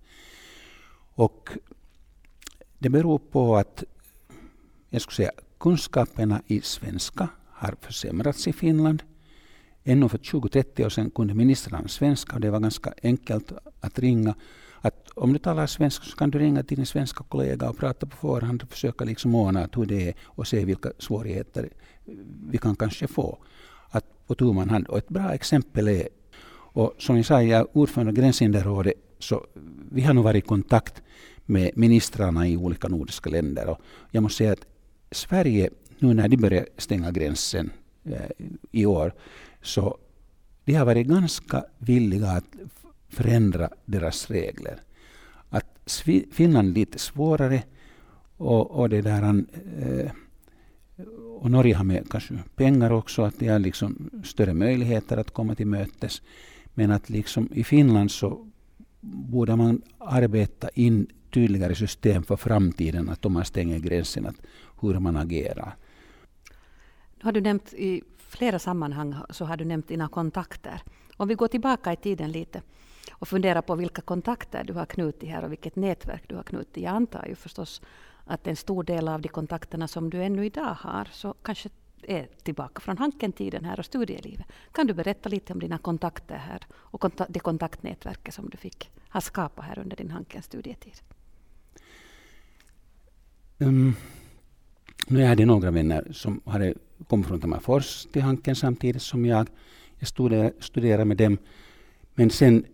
Och 1.15 1.49
det 2.79 2.89
beror 2.89 3.19
på 3.19 3.55
att 3.55 3.83
jag 4.89 5.01
skulle 5.01 5.15
säga, 5.15 5.31
kunskaperna 5.59 6.41
i 6.47 6.61
svenska 6.61 7.27
har 7.49 7.75
försämrats 7.81 8.47
i 8.47 8.53
Finland. 8.53 9.03
Ännu 9.83 10.09
för 10.09 10.17
20-30 10.17 10.85
år 10.85 10.89
sedan 10.89 11.11
kunde 11.11 11.33
ministrarna 11.33 11.87
svenska 11.87 12.35
och 12.35 12.41
det 12.41 12.51
var 12.51 12.59
ganska 12.59 12.93
enkelt 13.03 13.51
att 13.81 13.99
ringa. 13.99 14.35
Att 14.81 15.09
om 15.15 15.33
du 15.33 15.39
talar 15.39 15.67
svenska 15.67 16.05
så 16.05 16.15
kan 16.15 16.31
du 16.31 16.39
ringa 16.39 16.63
till 16.63 16.77
din 16.77 16.85
svenska 16.85 17.23
kollega 17.23 17.69
och 17.69 17.77
prata 17.77 18.05
på 18.05 18.17
förhand 18.17 18.63
och 18.63 18.69
försöka 18.69 19.05
liksom 19.05 19.35
ordna 19.35 19.69
hur 19.75 19.85
det 19.85 20.09
är 20.09 20.15
och 20.23 20.47
se 20.47 20.65
vilka 20.65 20.91
svårigheter 20.99 21.69
vi 22.49 22.57
kan 22.57 22.75
kanske 22.75 23.07
få. 23.07 23.37
Att 23.89 24.27
på 24.27 24.35
tu 24.35 24.53
hand. 24.53 24.87
Och 24.87 24.97
ett 24.97 25.09
bra 25.09 25.33
exempel 25.33 25.87
är, 25.87 26.07
och 26.73 26.93
som 26.97 27.17
jag 27.17 27.25
sa, 27.25 27.41
jag 27.41 27.59
är 27.59 27.77
ordförande 27.77 28.11
i 28.11 28.15
Gränshinderrådet, 28.15 28.93
så 29.19 29.45
vi 29.91 30.01
har 30.01 30.13
nu 30.13 30.21
varit 30.21 30.43
i 30.43 30.47
kontakt 30.47 31.01
med 31.45 31.71
ministrarna 31.75 32.47
i 32.47 32.57
olika 32.57 32.87
nordiska 32.87 33.29
länder. 33.29 33.69
Och 33.69 33.81
jag 34.11 34.23
måste 34.23 34.37
säga 34.37 34.51
att 34.51 34.65
Sverige, 35.11 35.69
nu 35.99 36.13
när 36.13 36.27
de 36.27 36.37
börjar 36.37 36.65
stänga 36.77 37.11
gränsen 37.11 37.69
eh, 38.03 38.45
i 38.71 38.85
år, 38.85 39.13
så 39.61 39.97
de 40.65 40.73
har 40.73 40.85
varit 40.85 41.07
ganska 41.07 41.65
villiga 41.77 42.27
att 42.27 42.45
förändra 43.09 43.69
deras 43.85 44.29
regler. 44.29 44.79
Att 45.49 46.01
Finland 46.31 46.69
är 46.69 46.73
lite 46.73 46.99
svårare 46.99 47.63
och, 48.37 48.71
och 48.71 48.89
det 48.89 49.01
där, 49.01 49.43
eh, 49.79 50.11
och 51.39 51.51
Norge 51.51 51.75
har 51.75 51.83
med 51.83 52.09
kanske 52.09 52.33
pengar 52.55 52.91
också, 52.91 53.21
att 53.21 53.39
de 53.39 53.47
har 53.47 53.59
liksom 53.59 54.09
större 54.23 54.53
möjligheter 54.53 55.17
att 55.17 55.31
komma 55.31 55.55
till 55.55 55.67
mötes. 55.67 56.21
Men 56.73 56.91
att 56.91 57.09
liksom 57.09 57.49
i 57.53 57.63
Finland 57.63 58.11
så 58.11 58.47
borde 59.01 59.55
man 59.55 59.81
arbeta 59.97 60.69
in 60.69 61.07
tydligare 61.35 61.75
system 61.75 62.23
för 62.23 62.35
framtiden, 62.35 63.09
att 63.09 63.25
om 63.25 63.33
man 63.33 63.45
stänger 63.45 63.79
gränsen, 63.79 64.25
att 64.25 64.35
hur 64.81 64.99
man 64.99 65.15
agerar. 65.15 65.75
Nu 67.15 67.23
Har 67.23 67.31
du 67.31 67.41
nämnt 67.41 67.73
i 67.73 68.01
flera 68.17 68.59
sammanhang 68.59 69.15
så 69.29 69.45
har 69.45 69.57
du 69.57 69.65
nämnt 69.65 69.87
dina 69.87 70.07
kontakter. 70.07 70.81
Om 71.17 71.27
vi 71.27 71.35
går 71.35 71.47
tillbaka 71.47 71.93
i 71.93 71.95
tiden 71.95 72.31
lite 72.31 72.61
och 73.11 73.27
funderar 73.27 73.61
på 73.61 73.75
vilka 73.75 74.01
kontakter 74.01 74.63
du 74.63 74.73
har 74.73 74.85
knutit 74.85 75.29
här 75.29 75.43
och 75.43 75.51
vilket 75.51 75.75
nätverk 75.75 76.23
du 76.27 76.35
har 76.35 76.43
knutit. 76.43 76.83
Jag 76.83 76.95
antar 76.95 77.25
ju 77.29 77.35
förstås 77.35 77.81
att 78.25 78.47
en 78.47 78.55
stor 78.55 78.83
del 78.83 79.07
av 79.07 79.21
de 79.21 79.29
kontakterna 79.29 79.87
som 79.87 80.09
du 80.09 80.23
ännu 80.23 80.45
idag 80.45 80.75
har 80.79 81.09
så 81.11 81.33
kanske 81.41 81.69
är 82.01 82.27
tillbaka 82.43 82.81
från 82.81 82.97
Hanken-tiden 82.97 83.65
här 83.65 83.79
och 83.79 83.85
studielivet. 83.85 84.45
Kan 84.71 84.87
du 84.87 84.93
berätta 84.93 85.29
lite 85.29 85.53
om 85.53 85.59
dina 85.59 85.77
kontakter 85.77 86.37
här 86.37 86.65
och 86.73 87.11
det 87.29 87.39
kontaktnätverket 87.39 88.33
som 88.33 88.49
du 88.49 88.57
fick 88.57 88.89
ha 89.09 89.21
skapat 89.21 89.65
här 89.65 89.79
under 89.79 89.97
din 89.97 90.11
Hanken-studietid? 90.11 91.14
Um, 93.57 93.95
nu 95.07 95.19
jag 95.19 95.27
hade 95.27 95.45
några 95.45 95.71
vänner 95.71 96.07
som 96.11 96.41
hade 96.45 96.73
kommit 97.07 97.27
från 97.27 97.41
Tammerfors 97.41 98.05
till 98.11 98.21
Hanken 98.21 98.55
samtidigt 98.55 99.01
som 99.01 99.25
jag. 99.25 99.47
Jag 99.99 100.07
studerade, 100.07 100.53
studerade 100.59 101.05
med 101.05 101.17
dem. 101.17 101.37
Men 102.15 102.29
sen 102.29 102.65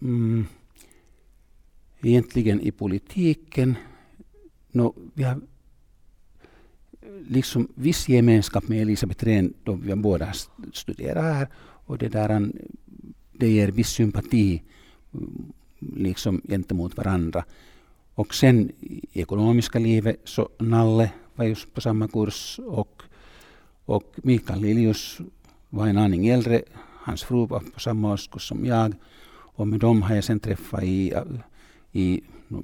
um, 0.00 0.46
egentligen 2.02 2.60
i 2.60 2.70
politiken, 2.70 3.76
no, 4.70 4.94
vi 5.14 5.22
har 5.22 5.40
liksom 7.28 7.68
viss 7.74 8.08
gemenskap 8.08 8.68
med 8.68 8.82
Elisabeth 8.82 9.24
Rehn 9.24 9.54
då 9.64 9.72
vi 9.74 9.94
båda 9.94 10.32
studerar 10.72 11.34
här. 11.34 11.48
Och 11.86 11.98
det, 11.98 12.08
där, 12.08 12.52
det 13.32 13.48
ger 13.48 13.68
viss 13.68 13.88
sympati 13.88 14.62
mm, 15.14 15.52
liksom 15.78 16.42
gentemot 16.48 16.96
varandra. 16.96 17.44
Och 18.20 18.34
sen 18.34 18.72
ekonomiska 19.12 19.78
livet 19.78 20.20
så 20.24 20.48
Nalle 20.58 21.12
var 21.34 21.44
just 21.44 21.74
på 21.74 21.80
samma 21.80 22.08
kurs 22.08 22.60
och, 22.66 23.02
och 23.84 24.04
Mikael 24.16 24.60
Liljus 24.60 25.18
var 25.70 25.86
en 25.86 25.98
aning 25.98 26.28
äldre. 26.28 26.62
Hans 27.04 27.22
fru 27.22 27.46
var 27.46 27.60
på 27.74 27.80
samma 27.80 28.12
årskurs 28.12 28.48
som 28.48 28.64
jag. 28.66 28.94
Och 29.56 29.68
med 29.68 29.80
dem 29.80 30.02
har 30.02 30.14
jag 30.14 30.24
sen 30.24 30.40
träffat 30.40 30.82
i, 30.82 31.14
i 31.92 32.22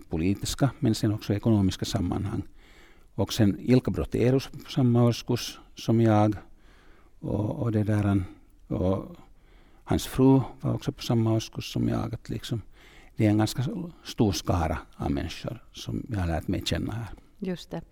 politiska 0.08 0.70
men 0.78 0.94
sen 0.94 1.12
också 1.12 1.34
ekonomiska 1.34 1.84
sammanhang. 1.84 2.42
Och 3.14 3.32
sen 3.32 3.56
Ilka 3.60 3.90
Broterus 3.90 4.48
på 4.64 4.70
samma 4.70 5.04
årskurs 5.04 5.58
som 5.74 6.00
jag. 6.00 6.36
Och, 7.20 7.62
och, 7.62 7.72
det 7.72 7.84
där, 7.84 8.24
och 8.68 9.16
hans 9.84 10.06
fru 10.06 10.40
var 10.60 10.74
också 10.74 10.92
på 10.92 11.02
samma 11.02 11.32
årskurs 11.32 11.72
som 11.72 11.88
jag. 11.88 12.14
Att 12.14 12.28
liksom, 12.28 12.62
det 13.16 13.26
är 13.26 13.30
en 13.30 13.38
ganska 13.38 13.64
stor 14.04 14.32
skara 14.32 14.78
av 14.96 15.10
människor 15.10 15.64
som 15.72 16.06
jag 16.08 16.18
har 16.18 16.26
lärt 16.26 16.48
mig 16.48 16.62
känna 16.66 16.92
här. 16.92 17.08
Just 17.38 17.70
det. 17.70 17.82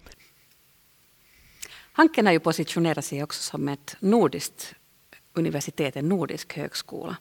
Hanken 1.93 2.27
har 2.27 2.33
ju 2.33 2.41
positionerat 2.41 3.05
sig 3.05 3.23
också 3.23 3.43
som 3.43 3.69
ett 3.69 3.97
nordiskt 4.01 4.75
universitet, 5.33 5.97
en 5.97 6.09
nordisk 6.09 6.57
högskola. 6.57 7.17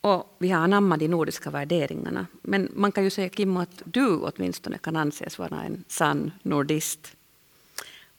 Och 0.00 0.36
vi 0.38 0.48
har 0.48 0.60
anammat 0.60 0.98
de 0.98 1.08
nordiska 1.08 1.50
värderingarna. 1.50 2.26
Men 2.42 2.68
man 2.74 2.92
kan 2.92 3.04
ju 3.04 3.10
säga, 3.10 3.28
Kimmo, 3.28 3.60
att 3.60 3.82
du 3.84 4.16
åtminstone 4.16 4.78
kan 4.78 4.96
anses 4.96 5.38
vara 5.38 5.62
en 5.62 5.84
sann 5.88 6.32
nordist. 6.42 7.16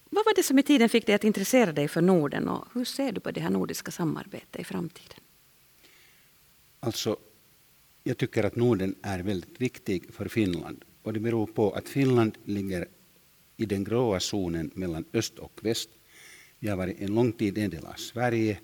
Vad 0.09 0.25
var 0.25 0.35
det 0.35 0.43
som 0.43 0.59
i 0.59 0.63
tiden 0.63 0.89
fick 0.89 1.05
dig 1.05 1.15
att 1.15 1.23
intressera 1.23 1.71
dig 1.71 1.87
för 1.87 2.01
Norden 2.01 2.49
och 2.49 2.65
hur 2.73 2.85
ser 2.85 3.11
du 3.11 3.19
på 3.19 3.31
det 3.31 3.41
här 3.41 3.49
nordiska 3.49 3.91
samarbetet 3.91 4.61
i 4.61 4.63
framtiden? 4.63 5.19
Alltså, 6.79 7.17
jag 8.03 8.17
tycker 8.17 8.43
att 8.43 8.55
Norden 8.55 8.95
är 9.01 9.19
väldigt 9.19 9.61
viktig 9.61 10.13
för 10.13 10.27
Finland. 10.27 10.83
Och 11.03 11.13
det 11.13 11.19
beror 11.19 11.47
på 11.47 11.71
att 11.71 11.89
Finland 11.89 12.37
ligger 12.45 12.87
i 13.57 13.65
den 13.65 13.83
gråa 13.83 14.19
zonen 14.19 14.71
mellan 14.73 15.05
öst 15.13 15.39
och 15.39 15.59
väst. 15.61 15.89
Vi 16.59 16.69
har 16.69 16.77
varit 16.77 17.01
en 17.01 17.15
lång 17.15 17.31
tid 17.31 17.57
en 17.57 17.69
del 17.69 17.85
av 17.85 17.93
Sverige, 17.93 18.59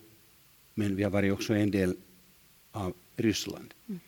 men 0.73 0.95
vi 0.95 1.04
har 1.04 1.12
varit 1.12 1.34
också 1.34 1.54
en 1.54 1.71
del 1.71 1.97
av 2.71 2.93
Ryssland. 3.15 3.73
Mm. 3.88 4.00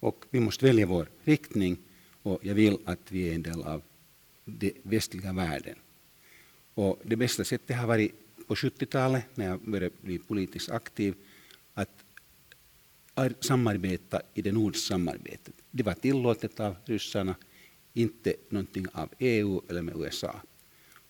Och 0.00 0.24
vi 0.30 0.40
måste 0.40 0.64
välja 0.64 0.86
vår 0.86 1.08
riktning 1.24 1.76
och 2.22 2.38
jag 2.42 2.54
vill 2.54 2.78
att 2.84 3.12
vi 3.12 3.28
är 3.28 3.34
en 3.34 3.42
del 3.42 3.62
av 3.62 3.82
den 4.44 4.72
västliga 4.82 5.32
världen. 5.32 5.76
Och 6.74 7.00
det 7.04 7.16
bästa 7.16 7.44
sättet 7.44 7.76
har 7.76 7.86
varit 7.86 8.12
på 8.46 8.54
70-talet, 8.54 9.24
när 9.34 9.46
jag 9.46 9.60
började 9.60 9.94
bli 10.00 10.18
politiskt 10.18 10.70
aktiv, 10.70 11.14
att 11.74 12.04
samarbeta 13.40 14.22
i 14.34 14.42
det 14.42 14.52
nordiska 14.52 14.94
samarbetet. 14.94 15.54
Det 15.70 15.82
var 15.82 15.94
tillåtet 15.94 16.60
av 16.60 16.76
ryssarna, 16.84 17.34
inte 17.92 18.34
någonting 18.48 18.86
av 18.92 19.08
EU 19.18 19.62
eller 19.68 19.82
med 19.82 19.96
USA. 19.96 20.40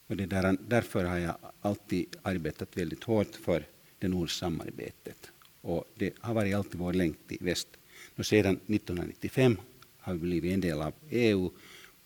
Och 0.07 0.17
det 0.17 0.27
där, 0.27 0.57
därför 0.69 1.05
har 1.05 1.19
jag 1.19 1.37
alltid 1.61 2.17
arbetat 2.23 2.77
väldigt 2.77 3.05
hårt 3.05 3.37
för 3.37 3.67
det 3.99 4.09
nordiska 4.09 4.39
samarbetet. 4.39 5.31
Och 5.61 5.85
det 5.95 6.15
har 6.21 6.35
varit 6.35 6.55
alltid 6.55 6.81
vår 6.81 6.93
längt 6.93 7.29
till 7.29 7.39
väst. 7.41 7.69
Och 8.17 8.27
sedan 8.27 8.55
1995 8.55 9.57
har 9.99 10.13
vi 10.13 10.19
blivit 10.19 10.53
en 10.53 10.61
del 10.61 10.83
av 10.83 10.93
EU, 11.11 11.51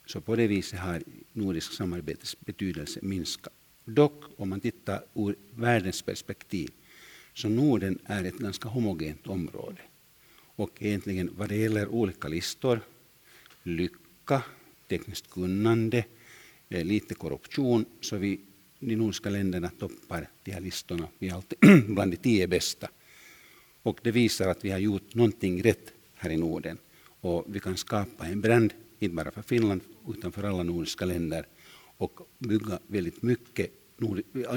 så 0.06 0.20
på 0.20 0.36
det 0.36 0.46
viset 0.46 0.78
har 0.78 1.02
nordisk 1.32 1.72
samarbetets 1.72 2.40
betydelse 2.40 3.00
minskat. 3.02 3.52
Dock, 3.84 4.24
om 4.36 4.48
man 4.48 4.60
tittar 4.60 5.04
ur 5.14 5.36
världens 5.50 6.02
perspektiv, 6.02 6.70
så 7.36 7.48
Norden 7.48 7.98
är 8.04 8.24
ett 8.24 8.38
ganska 8.38 8.68
homogent 8.68 9.26
område. 9.26 9.80
Och 10.56 10.82
egentligen 10.82 11.30
vad 11.36 11.48
det 11.48 11.56
gäller 11.56 11.88
olika 11.88 12.28
listor, 12.28 12.80
lycka, 13.62 14.42
tekniskt 14.88 15.30
kunnande, 15.30 16.04
eh, 16.68 16.84
lite 16.84 17.14
korruption, 17.14 17.84
så 18.00 18.16
vi, 18.16 18.40
de 18.78 18.96
nordiska 18.96 19.30
länderna 19.30 19.70
toppar 19.78 20.28
de 20.44 20.52
här 20.52 20.60
listorna. 20.60 21.08
Vi 21.18 21.28
är 21.28 21.34
alltid 21.34 21.58
bland 21.94 22.10
de 22.10 22.16
tio 22.16 22.46
bästa. 22.46 22.88
Och 23.82 24.00
det 24.02 24.10
visar 24.10 24.48
att 24.48 24.64
vi 24.64 24.70
har 24.70 24.78
gjort 24.78 25.14
någonting 25.14 25.62
rätt 25.62 25.92
här 26.14 26.30
i 26.30 26.36
Norden. 26.36 26.78
Och 27.20 27.44
vi 27.48 27.60
kan 27.60 27.76
skapa 27.76 28.26
en 28.26 28.40
brand, 28.40 28.72
inte 28.98 29.14
bara 29.14 29.30
för 29.30 29.42
Finland, 29.42 29.80
utan 30.08 30.32
för 30.32 30.42
alla 30.42 30.62
nordiska 30.62 31.04
länder 31.04 31.46
och 31.96 32.20
bygga 32.38 32.78
väldigt 32.86 33.22
mycket 33.22 33.70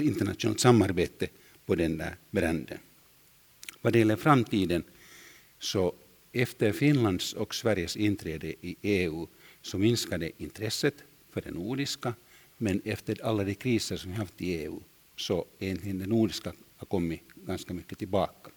internationellt 0.02 0.60
samarbete 0.60 1.28
på 1.70 1.76
den 1.76 1.98
där 1.98 2.16
branden. 2.32 2.78
Vad 3.82 3.94
det 3.94 4.00
gäller 4.00 4.16
framtiden 4.16 4.84
så 5.60 5.94
efter 6.32 6.72
Finlands 6.72 7.34
och 7.34 7.56
Sveriges 7.56 7.98
inträde 7.98 8.48
i 8.48 8.76
EU 8.82 9.28
så 9.62 9.78
minskade 9.78 10.32
intresset 10.38 10.94
för 11.32 11.42
det 11.42 11.52
nordiska, 11.52 12.14
men 12.58 12.82
efter 12.86 13.26
alla 13.26 13.44
de 13.44 13.56
kriser 13.56 13.98
som 13.98 14.12
vi 14.12 14.18
haft 14.18 14.42
i 14.42 14.46
EU 14.46 14.82
så 15.16 15.46
egentligen 15.60 16.00
det 16.00 16.08
nordiska 16.08 16.54
har 16.78 16.86
kommit 16.86 17.22
ganska 17.36 17.74
mycket 17.74 17.98
tillbaka. 17.98 18.52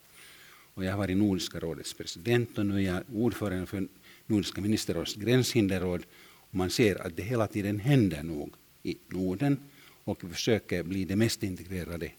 Och 0.74 0.84
jag 0.84 0.90
har 0.90 0.98
varit 0.98 1.16
Nordiska 1.16 1.60
rådets 1.60 1.94
president 1.94 2.58
och 2.58 2.66
nu 2.66 2.76
är 2.76 2.94
jag 2.94 3.02
ordförande 3.14 3.66
för 3.66 3.88
Nordiska 4.26 4.60
ministerrådets 4.60 5.14
gränshinderråd. 5.14 6.06
Och 6.22 6.54
man 6.54 6.70
ser 6.70 7.06
att 7.06 7.16
det 7.16 7.22
hela 7.22 7.46
tiden 7.46 7.80
händer 7.80 8.22
nog 8.22 8.54
i 8.82 8.98
Norden 9.08 9.60
och 10.04 10.24
vi 10.24 10.28
försöker 10.28 10.82
bli 10.82 11.04
det 11.04 11.16
mest 11.16 11.42
integrerade 11.42 12.10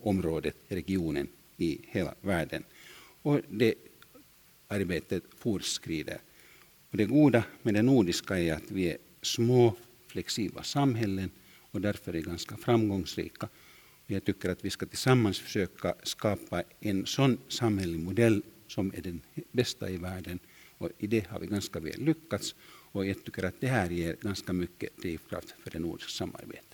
området, 0.00 0.56
regionen 0.68 1.28
i 1.56 1.80
hela 1.82 2.14
världen. 2.20 2.64
Och 3.22 3.40
det 3.48 3.74
arbetet 4.68 5.22
fortskrider. 5.36 6.18
Och 6.90 6.96
det 6.96 7.04
goda 7.04 7.44
med 7.62 7.74
det 7.74 7.82
nordiska 7.82 8.38
är 8.38 8.52
att 8.52 8.70
vi 8.70 8.90
är 8.90 8.98
små, 9.22 9.76
flexibla 10.06 10.62
samhällen 10.62 11.30
och 11.70 11.80
därför 11.80 12.16
är 12.16 12.20
ganska 12.20 12.56
framgångsrika. 12.56 13.48
Jag 14.06 14.24
tycker 14.24 14.50
att 14.50 14.64
vi 14.64 14.70
ska 14.70 14.86
tillsammans 14.86 15.38
försöka 15.38 15.94
skapa 16.02 16.62
en 16.80 17.06
sån 17.06 17.38
samhällelig 17.48 18.00
modell 18.00 18.42
som 18.66 18.92
är 18.94 19.00
den 19.00 19.20
bästa 19.52 19.90
i 19.90 19.96
världen. 19.96 20.38
Och 20.78 20.90
I 20.98 21.06
det 21.06 21.26
har 21.26 21.40
vi 21.40 21.46
ganska 21.46 21.80
väl 21.80 22.00
lyckats. 22.00 22.54
Och 22.92 23.06
jag 23.06 23.24
tycker 23.24 23.42
att 23.42 23.60
det 23.60 23.66
här 23.66 23.90
ger 23.90 24.16
ganska 24.20 24.52
mycket 24.52 24.96
drivkraft 24.96 25.54
för 25.62 25.70
det 25.70 25.78
nordiska 25.78 26.10
samarbetet. 26.10 26.73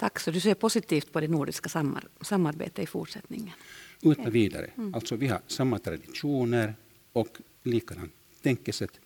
Tack, 0.00 0.20
så 0.20 0.30
du 0.30 0.40
ser 0.40 0.54
positivt 0.54 1.12
på 1.12 1.20
det 1.20 1.28
nordiska 1.28 1.68
samar 1.68 2.08
samarbetet 2.20 2.78
i 2.78 2.86
fortsättningen? 2.86 3.54
Utan 4.02 4.30
vidare. 4.30 4.70
Mm. 4.76 4.94
Alltså 4.94 5.16
vi 5.16 5.26
har 5.26 5.40
samma 5.46 5.78
traditioner 5.78 6.74
och 7.12 7.28
likadant 7.62 8.12
tänkesätt. 8.42 9.00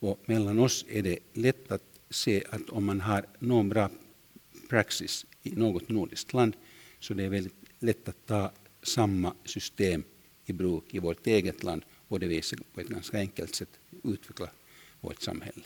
Och 0.00 0.20
mellan 0.26 0.58
oss 0.58 0.84
är 0.88 1.02
det 1.02 1.18
lätt 1.32 1.72
att 1.72 1.82
se 2.10 2.44
att 2.50 2.70
om 2.70 2.84
man 2.84 3.00
har 3.00 3.26
någon 3.38 3.68
bra 3.68 3.90
praxis 4.68 5.26
i 5.42 5.50
något 5.50 5.88
nordiskt 5.88 6.32
land 6.32 6.56
så 7.00 7.14
det 7.14 7.24
är 7.24 7.28
väldigt 7.28 7.54
lätt 7.78 8.08
att 8.08 8.26
ta 8.26 8.52
samma 8.82 9.34
system 9.44 10.04
i 10.44 10.52
bruk 10.52 10.94
i 10.94 10.98
vårt 10.98 11.26
eget 11.26 11.62
land 11.62 11.82
och 12.08 12.20
det 12.20 12.26
visar 12.26 12.58
på 12.74 12.80
ett 12.80 12.88
ganska 12.88 13.18
enkelt 13.18 13.54
sätt 13.54 13.78
utveckla 14.02 14.48
vårt 15.00 15.22
samhälle. 15.22 15.62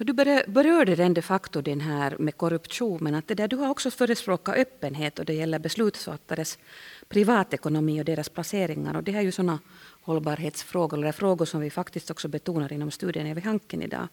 Du 0.00 0.12
berörde 0.46 0.96
den 0.96 1.14
de 1.14 1.22
facto 1.22 1.60
den 1.60 1.80
här 1.80 2.16
med 2.18 2.36
korruptionen. 2.36 3.14
Att 3.14 3.28
det 3.28 3.34
där, 3.34 3.48
du 3.48 3.56
har 3.56 3.68
också 3.68 3.90
förespråkat 3.90 4.56
öppenhet 4.56 5.18
och 5.18 5.24
det 5.24 5.34
gäller 5.34 5.58
beslutsfattares 5.58 6.58
privatekonomi 7.08 8.00
och 8.00 8.04
deras 8.04 8.28
placeringar. 8.28 8.96
Och 8.96 9.02
det 9.02 9.14
är 9.14 9.20
ju 9.20 9.32
sådana 9.32 9.58
hållbarhetsfrågor, 10.02 10.98
eller 10.98 11.12
frågor 11.12 11.44
som 11.44 11.60
vi 11.60 11.70
faktiskt 11.70 12.10
också 12.10 12.28
betonar 12.28 12.72
inom 12.72 12.90
studien 12.90 13.34
vid 13.34 13.44
Hanken 13.44 13.82
idag. 13.82 14.08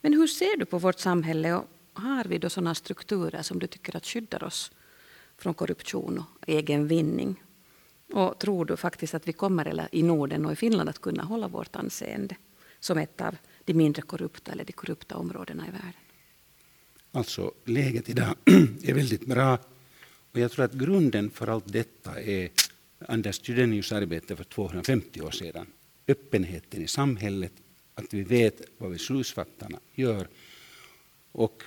Men 0.00 0.12
hur 0.12 0.26
ser 0.26 0.58
du 0.58 0.64
på 0.64 0.78
vårt 0.78 0.98
samhälle 0.98 1.54
och 1.54 1.66
har 1.92 2.24
vi 2.24 2.38
då 2.38 2.50
sådana 2.50 2.74
strukturer 2.74 3.42
som 3.42 3.58
du 3.58 3.66
tycker 3.66 3.96
att 3.96 4.06
skyddar 4.06 4.44
oss 4.44 4.72
från 5.38 5.54
korruption 5.54 6.18
och 6.18 6.48
egen 6.48 6.86
vinning? 6.88 7.42
Och 8.12 8.38
tror 8.38 8.64
du 8.64 8.76
faktiskt 8.76 9.14
att 9.14 9.28
vi 9.28 9.32
kommer 9.32 9.66
eller, 9.66 9.88
i 9.92 10.02
Norden 10.02 10.46
och 10.46 10.52
i 10.52 10.56
Finland 10.56 10.88
att 10.88 11.00
kunna 11.00 11.22
hålla 11.22 11.48
vårt 11.48 11.76
anseende 11.76 12.36
som 12.80 12.98
ett 12.98 13.20
av 13.20 13.36
de 13.68 13.74
mindre 13.74 14.02
korrupta 14.02 14.52
eller 14.52 14.64
de 14.64 14.72
korrupta 14.72 15.16
områdena 15.16 15.68
i 15.68 15.70
världen? 15.70 15.92
Alltså 17.12 17.52
läget 17.64 18.08
idag 18.08 18.34
är 18.82 18.94
väldigt 18.94 19.26
bra. 19.26 19.58
Och 20.32 20.40
jag 20.40 20.50
tror 20.52 20.64
att 20.64 20.72
grunden 20.72 21.30
för 21.30 21.46
allt 21.46 21.72
detta 21.72 22.22
är 22.22 22.50
Anders 22.98 23.40
Chydenius 23.42 23.92
arbete 23.92 24.36
för 24.36 24.44
250 24.44 25.20
år 25.20 25.30
sedan. 25.30 25.66
Öppenheten 26.06 26.82
i 26.82 26.86
samhället, 26.86 27.52
att 27.94 28.14
vi 28.14 28.22
vet 28.22 28.60
vad 28.78 28.90
beslutsfattarna 28.90 29.78
gör. 29.94 30.28
Och 31.32 31.62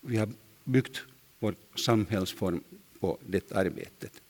vi 0.00 0.16
har 0.16 0.28
byggt 0.64 1.02
vår 1.38 1.54
samhällsform 1.74 2.64
på 3.00 3.18
det 3.26 3.52
arbetet. 3.52 4.22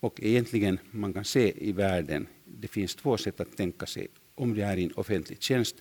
Och 0.00 0.20
egentligen, 0.22 0.78
man 0.90 1.12
kan 1.12 1.24
se 1.24 1.68
i 1.68 1.72
världen, 1.72 2.26
det 2.44 2.68
finns 2.68 2.94
två 2.94 3.16
sätt 3.16 3.40
att 3.40 3.56
tänka 3.56 3.86
sig. 3.86 4.08
Om 4.34 4.54
det 4.54 4.62
är 4.62 4.76
i 4.76 4.84
en 4.84 4.92
offentlig 4.92 5.42
tjänst 5.42 5.76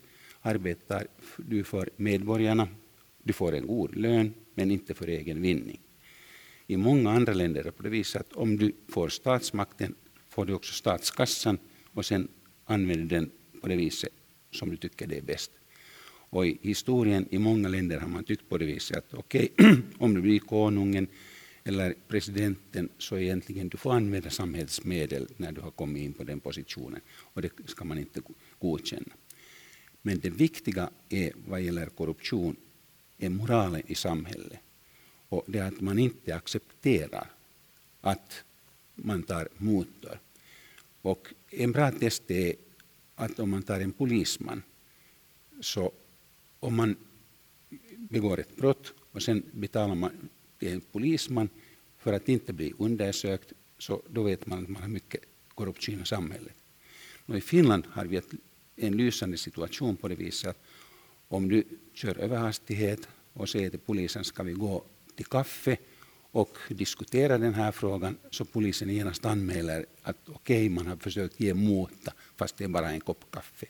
arbetar 0.46 1.08
du 1.38 1.64
för 1.64 1.90
medborgarna, 1.96 2.68
du 3.24 3.34
får 3.34 3.56
en 3.56 3.68
god 3.68 3.96
lön, 3.96 4.34
men 4.54 4.72
inte 4.72 4.94
för 4.94 5.08
egen 5.08 5.42
vinning. 5.42 5.80
I 6.68 6.78
många 6.78 7.12
andra 7.12 7.34
länder 7.34 7.60
är 7.60 7.64
det 7.64 7.72
på 7.72 7.84
det 7.84 7.90
viset 7.90 8.22
att 8.22 8.34
om 8.34 8.58
du 8.58 8.72
får 8.90 9.10
statsmakten 9.10 9.96
får 10.30 10.46
du 10.46 10.54
också 10.54 10.74
statskassan 10.74 11.58
och 11.94 12.06
sen 12.06 12.28
använder 12.66 13.16
den 13.16 13.32
på 13.62 13.68
det 13.68 13.76
viset 13.76 14.14
som 14.52 14.70
du 14.70 14.78
tycker 14.78 15.08
det 15.08 15.18
är 15.18 15.22
bäst. 15.22 15.52
Och 16.30 16.48
i 16.48 16.58
historien 16.62 17.28
i 17.32 17.40
många 17.40 17.68
länder 17.68 18.00
har 18.00 18.08
man 18.08 18.24
tyckt 18.24 18.50
på 18.50 18.58
det 18.58 18.66
viset 18.66 18.98
att 18.98 19.14
okej, 19.14 19.50
okay, 19.54 19.76
om 19.98 20.14
du 20.14 20.22
blir 20.22 20.40
konungen 20.40 21.08
eller 21.64 21.96
presidenten 22.08 22.90
så 22.98 23.18
egentligen 23.18 23.70
du 23.70 23.78
får 23.78 23.94
använda 23.94 24.30
samhällsmedel 24.30 25.28
när 25.38 25.52
du 25.52 25.62
har 25.62 25.72
kommit 25.72 26.04
in 26.04 26.14
på 26.14 26.24
den 26.24 26.40
positionen 26.40 27.02
och 27.34 27.42
det 27.42 27.50
ska 27.66 27.86
man 27.86 27.98
inte 27.98 28.22
godkänna. 28.60 29.14
Men 30.06 30.20
det 30.20 30.30
viktiga 30.30 30.89
är 31.10 31.32
vad 31.48 31.62
gäller 31.62 31.86
korruption 31.86 32.56
är 33.18 33.30
moralen 33.30 33.82
i 33.88 33.96
samhället. 33.96 34.60
Och 35.30 35.44
det 35.48 35.60
är 35.60 35.68
att 35.68 35.82
man 35.82 36.00
inte 36.00 36.36
accepterar 36.36 37.28
att 38.02 38.44
man 38.96 39.24
tar 39.24 39.50
mutor. 39.58 40.20
Och 41.02 41.34
en 41.50 41.72
bra 41.72 41.91
test 41.91 42.32
är 42.32 42.56
att 43.15 43.39
om 43.39 43.50
man 43.50 43.63
tar 43.63 43.80
en 43.80 43.91
polisman, 43.91 44.63
så 45.62 45.91
om 46.60 46.76
man 46.76 46.96
begår 47.98 48.39
ett 48.39 48.56
brott 48.56 48.94
och 49.12 49.24
sen 49.24 49.44
betalar 49.52 49.96
man 49.96 50.30
till 50.60 50.74
en 50.74 50.82
polisman 50.82 51.50
för 51.98 52.13
att 52.13 52.30
inte 52.30 52.54
bli 52.54 52.74
undersökt, 52.78 53.54
så 53.78 54.02
då 54.10 54.24
vet 54.24 54.46
man 54.46 54.63
att 54.63 54.70
man 54.70 54.82
har 54.82 54.89
mycket 54.89 55.24
korruption 55.56 56.02
i 56.02 56.06
samhället. 56.06 56.54
Och 57.26 57.38
I 57.38 57.41
Finland 57.41 57.86
har 57.89 58.06
vi 58.06 58.18
ett 58.18 58.34
en 58.76 58.98
lysande 58.98 59.38
situation 59.38 59.96
på 59.96 60.08
det 60.08 60.16
viset 60.16 60.50
att 60.50 60.64
om 61.28 61.50
du 61.50 61.64
kör 61.94 62.18
överhastighet 62.18 63.08
och 63.34 63.50
säger 63.50 63.70
till 63.70 63.80
polisen 63.80 64.24
ska 64.24 64.44
vi 64.44 64.54
gå 64.54 64.84
till 65.16 65.26
kaffe 65.26 65.78
och 66.32 66.58
diskutera 66.70 67.38
den 67.38 67.54
här 67.54 67.72
frågan 67.72 68.18
så 68.30 68.46
polisen 68.46 68.90
genast 68.90 69.26
anmäler 69.26 69.86
att 70.02 70.18
okej, 70.30 70.66
okay, 70.66 70.70
man 70.70 70.88
har 70.88 70.96
försökt 70.96 71.40
ge 71.40 71.54
mota 71.54 72.14
fast 72.36 72.58
det 72.58 72.64
är 72.64 72.68
bara 72.68 72.92
en 72.92 73.02
kopp 73.02 73.32
kaffe. 73.32 73.66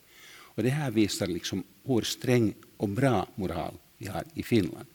Och 0.56 0.62
det 0.62 0.68
här 0.68 0.90
visar 0.90 1.26
liksom 1.26 1.64
hur 1.84 2.00
sträng 2.00 2.54
och 2.76 2.88
bra 2.88 3.26
moral 3.34 3.74
vi 3.98 4.06
har 4.06 4.24
i 4.34 4.42
Finland. 4.42 4.86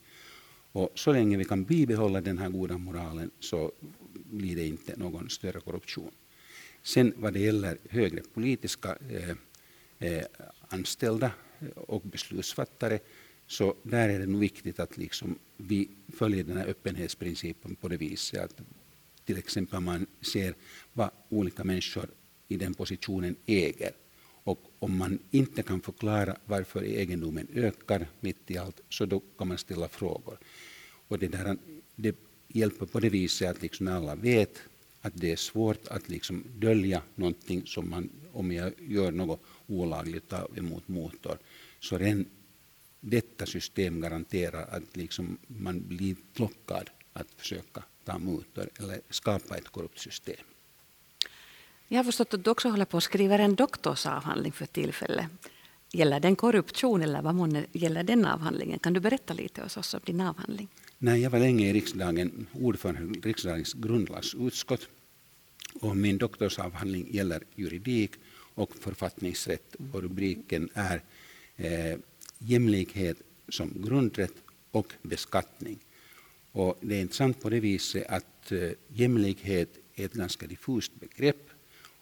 Och 0.72 0.92
så 0.96 1.14
länge 1.14 1.38
vi 1.38 1.46
kan 1.46 1.64
bibehålla 1.64 2.22
den 2.22 2.38
här 2.38 2.50
goda 2.50 2.78
moralen 2.78 3.32
så 3.40 3.72
blir 4.14 4.56
det 4.56 4.68
inte 4.68 4.96
någon 4.98 5.30
större 5.30 5.60
korruption. 5.60 6.12
Sen 6.84 7.14
vad 7.18 7.34
det 7.34 7.40
gäller 7.40 7.78
högre 7.90 8.22
politiska 8.34 8.98
eh, 9.10 9.36
eh, 10.02 10.26
anställda 10.68 11.32
och 11.76 12.02
beslutsfattare 12.02 13.00
så 13.48 13.76
där 13.84 14.10
är 14.10 14.20
det 14.20 14.26
nog 14.26 14.42
viktigt 14.42 14.80
att 14.80 14.98
liksom 14.98 15.40
vi 15.58 15.90
följer 16.14 16.44
den 16.44 16.58
här 16.58 16.68
öppenhetsprincipen 16.68 17.76
på 17.76 17.88
det 17.88 17.98
viset 17.98 18.44
att 18.44 18.62
till 19.26 19.38
exempel 19.38 19.80
man 19.80 20.06
ser 20.22 20.56
vad 20.94 21.10
olika 21.30 21.64
människor 21.64 22.10
i 22.48 22.58
den 22.58 22.74
positionen 22.74 23.36
äger. 23.46 23.92
Och 24.44 24.72
om 24.80 24.98
man 24.98 25.20
inte 25.32 25.64
kan 25.64 25.82
förklara 25.82 26.38
varför 26.46 26.84
egendomen 26.84 27.48
ökar 27.54 28.08
mitt 28.20 28.52
i 28.52 28.58
allt, 28.58 28.82
så 28.90 29.06
då 29.06 29.22
kan 29.38 29.48
man 29.48 29.58
ställa 29.58 29.88
frågor. 29.88 30.38
Och 31.08 31.20
det, 31.20 31.28
där, 31.28 31.58
det 31.96 32.16
hjälper 32.48 32.86
på 32.86 33.00
det 33.00 33.10
viset 33.10 33.50
att 33.50 33.62
liksom 33.62 33.88
alla 33.88 34.16
vet 34.16 34.62
att 35.02 35.14
det 35.16 35.32
är 35.32 35.36
svårt 35.36 35.88
att 35.88 36.10
liksom 36.10 36.44
dölja 36.56 37.02
någonting 37.16 37.66
som 37.66 37.90
man, 37.90 38.10
om 38.34 38.52
jag 38.52 38.74
gör 38.80 39.12
något 39.12 39.42
olagligt 39.72 40.34
emot 40.56 40.88
motor, 40.88 41.38
så 41.80 41.98
redan 41.98 42.26
detta 43.00 43.46
system 43.46 44.02
garanterar 44.02 44.68
att 44.72 44.98
liksom 44.98 45.38
man 45.48 45.88
blir 45.88 46.16
lockad 46.36 46.90
att 47.14 47.28
försöka 47.38 47.84
ta 48.06 48.18
mutor 48.18 48.70
eller 48.80 49.02
skapa 49.10 49.58
ett 49.58 49.70
korrupt 49.70 50.00
system. 50.00 50.46
Jag 51.88 51.98
har 52.00 52.04
förstått 52.04 52.34
att 52.34 52.44
du 52.44 52.50
också 52.50 52.70
håller 52.70 52.86
på 52.86 52.98
att 52.98 53.04
skriva 53.04 53.38
en 53.38 53.56
doktorsavhandling 53.56 54.52
för 54.52 54.66
tillfället. 54.66 55.26
Gäller 55.94 56.20
den 56.20 56.36
korruption 56.36 57.02
eller 57.02 57.22
vad 57.22 57.36
månne 57.36 57.66
gäller 57.72 58.04
den 58.04 58.26
avhandlingen? 58.26 58.80
Kan 58.80 58.94
du 58.94 59.00
berätta 59.00 59.34
lite 59.34 59.62
hos 59.62 59.78
oss 59.78 59.94
om 59.94 60.00
din 60.06 60.22
avhandling? 60.22 60.68
Nej, 60.98 61.22
jag 61.22 61.30
var 61.30 61.40
länge 61.40 61.70
i 61.70 61.74
riksdagen 61.74 62.48
ordförande 62.54 63.18
i 63.18 63.22
riksdagens 63.22 63.74
grundlagsutskott. 63.74 64.88
Och 65.82 65.98
min 65.98 66.18
doktorsavhandling 66.18 67.08
gäller 67.14 67.44
juridik 67.56 68.12
och 68.62 68.76
författningsrätt. 68.76 69.76
Och 69.92 70.02
rubriken 70.02 70.70
är 70.74 71.02
eh, 71.56 72.00
jämlikhet 72.38 73.18
som 73.50 73.82
grundrätt 73.82 74.36
och 74.72 74.94
beskattning. 75.02 75.80
Och 76.52 76.78
det 76.82 76.96
är 76.96 77.02
intressant 77.02 77.42
på 77.42 77.50
det 77.50 77.60
viset 77.60 78.08
att 78.08 78.52
eh, 78.52 78.72
jämlikhet 78.88 79.70
är 79.96 80.06
ett 80.06 80.14
ganska 80.14 80.48
diffust 80.48 80.92
begrepp 81.00 81.50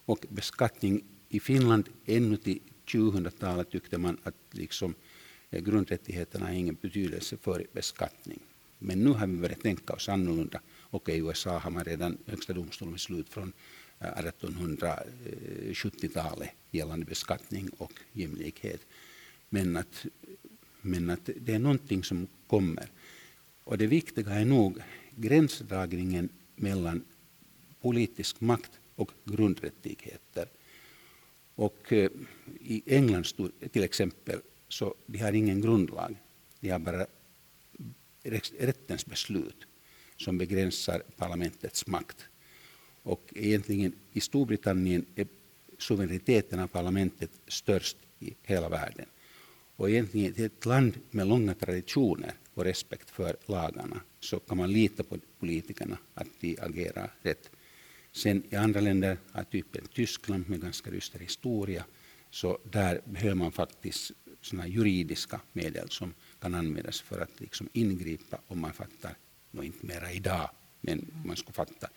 och 0.05 0.25
beskattning 0.29 1.03
i 1.29 1.39
Finland 1.39 1.89
ännu 2.05 2.37
till 2.37 2.59
2000-talet 2.85 3.71
tyckte 3.71 3.97
man 3.97 4.17
att 4.23 4.35
liksom, 4.51 4.93
eh, 5.49 5.63
grundrättigheterna 5.63 6.45
har 6.45 6.53
ingen 6.53 6.77
betydelse 6.81 7.37
för 7.37 7.65
beskattning. 7.73 8.39
Men 8.79 9.03
nu 9.03 9.09
har 9.09 9.27
vi 9.27 9.37
börjat 9.37 9.61
tänka 9.61 9.93
oss 9.93 10.09
annorlunda 10.09 10.61
och 10.79 11.09
i 11.09 11.17
USA 11.17 11.57
har 11.57 11.71
man 11.71 11.83
redan 11.83 12.17
högsta 12.25 12.53
domstolen 12.53 12.93
beslut 12.93 13.29
från 13.29 13.53
1870-talet 13.99 16.41
eh, 16.41 16.47
gällande 16.71 17.05
beskattning 17.05 17.69
och 17.77 17.93
jämlikhet. 18.13 18.81
Men 19.49 19.77
att, 19.77 20.05
men 20.81 21.09
att 21.09 21.29
det 21.35 21.53
är 21.53 21.59
någonting 21.59 22.03
som 22.03 22.27
kommer. 22.47 22.89
Och 23.63 23.77
det 23.77 23.87
viktiga 23.87 24.31
är 24.31 24.45
nog 24.45 24.81
gränsdragningen 25.15 26.29
mellan 26.55 27.03
politisk 27.81 28.41
makt 28.41 28.71
och 28.95 29.11
grundrättigheter. 29.25 30.47
Och 31.55 31.93
eh, 31.93 32.11
i 32.61 32.83
England 32.85 33.25
till 33.71 33.83
exempel, 33.83 34.39
så 34.67 34.95
de 35.05 35.19
har 35.19 35.33
ingen 35.33 35.61
grundlag. 35.61 36.15
De 36.59 36.69
har 36.69 36.79
bara 36.79 37.05
rättens 38.59 39.05
beslut 39.05 39.65
som 40.17 40.37
begränsar 40.37 41.03
parlamentets 41.17 41.87
makt. 41.87 42.25
Och 43.09 43.33
egentligen 43.35 43.93
i 44.13 44.19
Storbritannien 44.21 45.05
är 45.15 45.27
suveräniteten 45.77 46.59
av 46.59 46.67
parlamentet 46.67 47.31
störst 47.47 47.97
i 48.19 48.33
hela 48.43 48.69
världen. 48.69 49.05
Och 49.75 49.89
egentligen 49.89 50.33
i 50.37 50.43
ett 50.43 50.65
land 50.65 50.93
med 51.11 51.27
långa 51.27 51.53
traditioner 51.53 52.33
och 52.53 52.63
respekt 52.63 53.09
för 53.09 53.37
lagarna 53.45 54.01
så 54.19 54.39
kan 54.39 54.57
man 54.57 54.71
lita 54.73 55.03
på 55.03 55.17
politikerna 55.39 55.97
att 56.13 56.27
de 56.39 56.57
agerar 56.61 57.13
rätt. 57.21 57.49
Sen 58.11 58.43
i 58.49 58.55
andra 58.55 58.79
länder, 58.81 59.17
av 59.31 59.43
typen 59.43 59.87
Tyskland 59.93 60.49
med 60.49 60.61
ganska 60.61 60.91
dyster 60.91 61.19
historia, 61.19 61.85
så 62.29 62.59
där 62.63 63.01
behöver 63.05 63.35
man 63.35 63.51
faktiskt 63.51 64.11
såna 64.41 64.67
juridiska 64.67 65.41
medel 65.53 65.89
som 65.89 66.13
kan 66.39 66.55
användas 66.55 67.01
för 67.01 67.21
att 67.21 67.39
liksom 67.39 67.69
ingripa 67.73 68.41
om 68.47 68.59
man 68.59 68.73
fattar, 68.73 69.15
no, 69.51 69.63
inte 69.63 69.85
mera 69.85 70.11
idag, 70.11 70.49
men 70.81 71.13
man 71.25 71.37
ska 71.37 71.51
fatta 71.51 71.89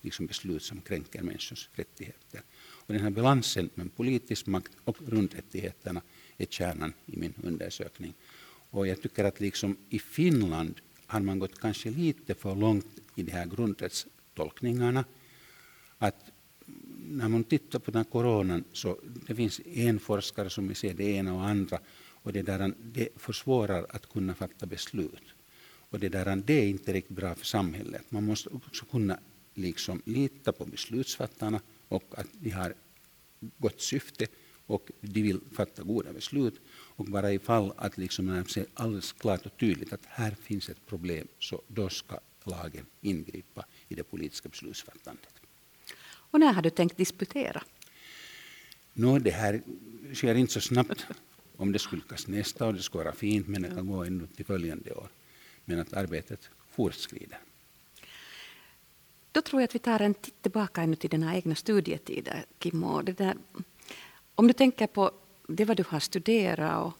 liksom 0.00 0.26
beslut 0.26 0.62
som 0.62 0.80
kränker 0.80 1.22
människors 1.22 1.68
rättigheter. 1.72 2.42
Och 2.60 2.92
den 2.92 3.02
här 3.02 3.10
balansen 3.10 3.70
mellan 3.74 3.90
politisk 3.90 4.46
makt 4.46 4.72
och 4.84 4.96
grundrättigheterna 5.06 6.02
är 6.38 6.46
kärnan 6.46 6.92
i 7.06 7.16
min 7.16 7.34
undersökning. 7.42 8.14
Och 8.70 8.86
jag 8.86 9.02
tycker 9.02 9.24
att 9.24 9.40
liksom 9.40 9.76
i 9.88 9.98
Finland 9.98 10.80
har 11.06 11.20
man 11.20 11.38
gått 11.38 11.60
kanske 11.60 11.90
lite 11.90 12.34
för 12.34 12.54
långt 12.54 12.86
i 13.14 13.22
de 13.22 13.32
här 13.32 13.46
grundrättstolkningarna. 13.46 15.04
Att 15.98 16.30
när 17.08 17.28
man 17.28 17.44
tittar 17.44 17.78
på 17.78 17.90
den 17.90 18.04
här 18.04 18.10
coronan 18.10 18.64
så 18.72 18.98
det 19.26 19.34
finns 19.34 19.60
en 19.66 19.98
forskare 19.98 20.50
som 20.50 20.74
ser 20.74 20.94
det 20.94 21.04
ena 21.04 21.34
och 21.34 21.44
andra 21.44 21.78
och 22.22 22.32
det, 22.32 22.42
där, 22.42 22.74
det 22.82 23.08
försvårar 23.16 23.86
att 23.88 24.12
kunna 24.12 24.34
fatta 24.34 24.66
beslut. 24.66 25.22
Och 25.90 26.00
det, 26.00 26.08
där, 26.08 26.36
det 26.36 26.54
är 26.54 26.68
inte 26.68 26.92
riktigt 26.92 27.16
bra 27.16 27.34
för 27.34 27.46
samhället. 27.46 28.02
Man 28.08 28.24
måste 28.24 28.48
också 28.48 28.84
kunna 28.84 29.18
liksom 29.54 30.02
lita 30.04 30.52
på 30.52 30.64
beslutsfattarna 30.64 31.60
och 31.88 32.04
att 32.16 32.26
de 32.32 32.50
har 32.50 32.74
gott 33.58 33.80
syfte 33.80 34.26
och 34.66 34.90
de 35.00 35.22
vill 35.22 35.40
fatta 35.52 35.82
goda 35.82 36.12
beslut. 36.12 36.60
Och 36.68 37.04
bara 37.04 37.32
ifall 37.32 37.72
att 37.76 37.98
liksom 37.98 38.26
de 38.26 38.44
ser 38.44 38.66
alldeles 38.74 39.12
klart 39.12 39.46
och 39.46 39.56
tydligt 39.56 39.92
att 39.92 40.06
här 40.06 40.36
finns 40.42 40.68
ett 40.68 40.86
problem, 40.86 41.28
så 41.38 41.62
då 41.68 41.88
ska 41.88 42.18
lagen 42.44 42.86
ingripa 43.00 43.64
i 43.88 43.94
det 43.94 44.02
politiska 44.02 44.48
beslutsfattandet. 44.48 45.34
Och 46.02 46.40
när 46.40 46.52
har 46.52 46.62
du 46.62 46.70
tänkt 46.70 46.96
disputera? 46.96 47.62
Nå, 48.92 49.18
det 49.18 49.30
här 49.30 49.62
sker 50.14 50.34
inte 50.34 50.52
så 50.52 50.60
snabbt. 50.60 51.06
Om 51.56 51.72
det 51.72 51.78
skulle 51.78 52.02
lyckas 52.02 52.26
nästa 52.26 52.68
år, 52.68 52.72
det 52.72 52.82
skulle 52.82 53.04
vara 53.04 53.14
fint, 53.14 53.48
men 53.48 53.62
det 53.62 53.68
kan 53.68 53.86
gå 53.86 54.04
ännu 54.04 54.26
till 54.26 54.44
följande 54.44 54.92
år. 54.92 55.08
Men 55.64 55.80
att 55.80 55.92
arbetet 55.92 56.50
fortskrider. 56.70 57.38
Då 59.32 59.42
tror 59.42 59.62
jag 59.62 59.68
att 59.68 59.74
vi 59.74 59.78
tar 59.78 60.00
en 60.02 60.14
titt 60.14 60.42
tillbaka 60.42 60.82
ännu 60.82 60.96
till 60.96 61.10
dina 61.10 61.36
egna 61.36 61.54
studietider, 61.54 62.44
Kimmo. 62.60 63.02
Det 63.02 63.12
där, 63.12 63.36
om 64.34 64.46
du 64.46 64.52
tänker 64.52 64.86
på 64.86 65.10
det 65.48 65.64
vad 65.64 65.76
du 65.76 65.84
har 65.88 66.00
studerat 66.00 66.84
och, 66.84 66.94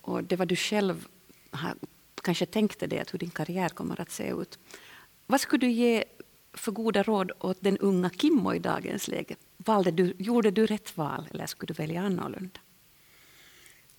och 0.00 0.24
det 0.24 0.36
vad 0.36 0.48
du 0.48 0.56
själv 0.56 1.06
har 1.50 1.74
kanske 2.22 2.46
tänkte 2.46 2.86
dig 2.86 2.98
att 2.98 3.14
hur 3.14 3.18
din 3.18 3.30
karriär 3.30 3.68
kommer 3.68 4.00
att 4.00 4.10
se 4.10 4.30
ut. 4.30 4.58
Vad 5.26 5.40
skulle 5.40 5.66
du 5.66 5.70
ge 5.70 6.04
för 6.52 6.72
goda 6.72 7.02
råd 7.02 7.32
åt 7.38 7.56
den 7.60 7.78
unga 7.78 8.10
Kimmo 8.10 8.54
i 8.54 8.58
dagens 8.58 9.08
läge? 9.08 9.36
Valde 9.56 9.90
du, 9.90 10.14
gjorde 10.18 10.50
du 10.50 10.66
rätt 10.66 10.96
val 10.96 11.28
eller 11.30 11.46
skulle 11.46 11.72
du 11.72 11.74
välja 11.74 12.02
annorlunda? 12.02 12.60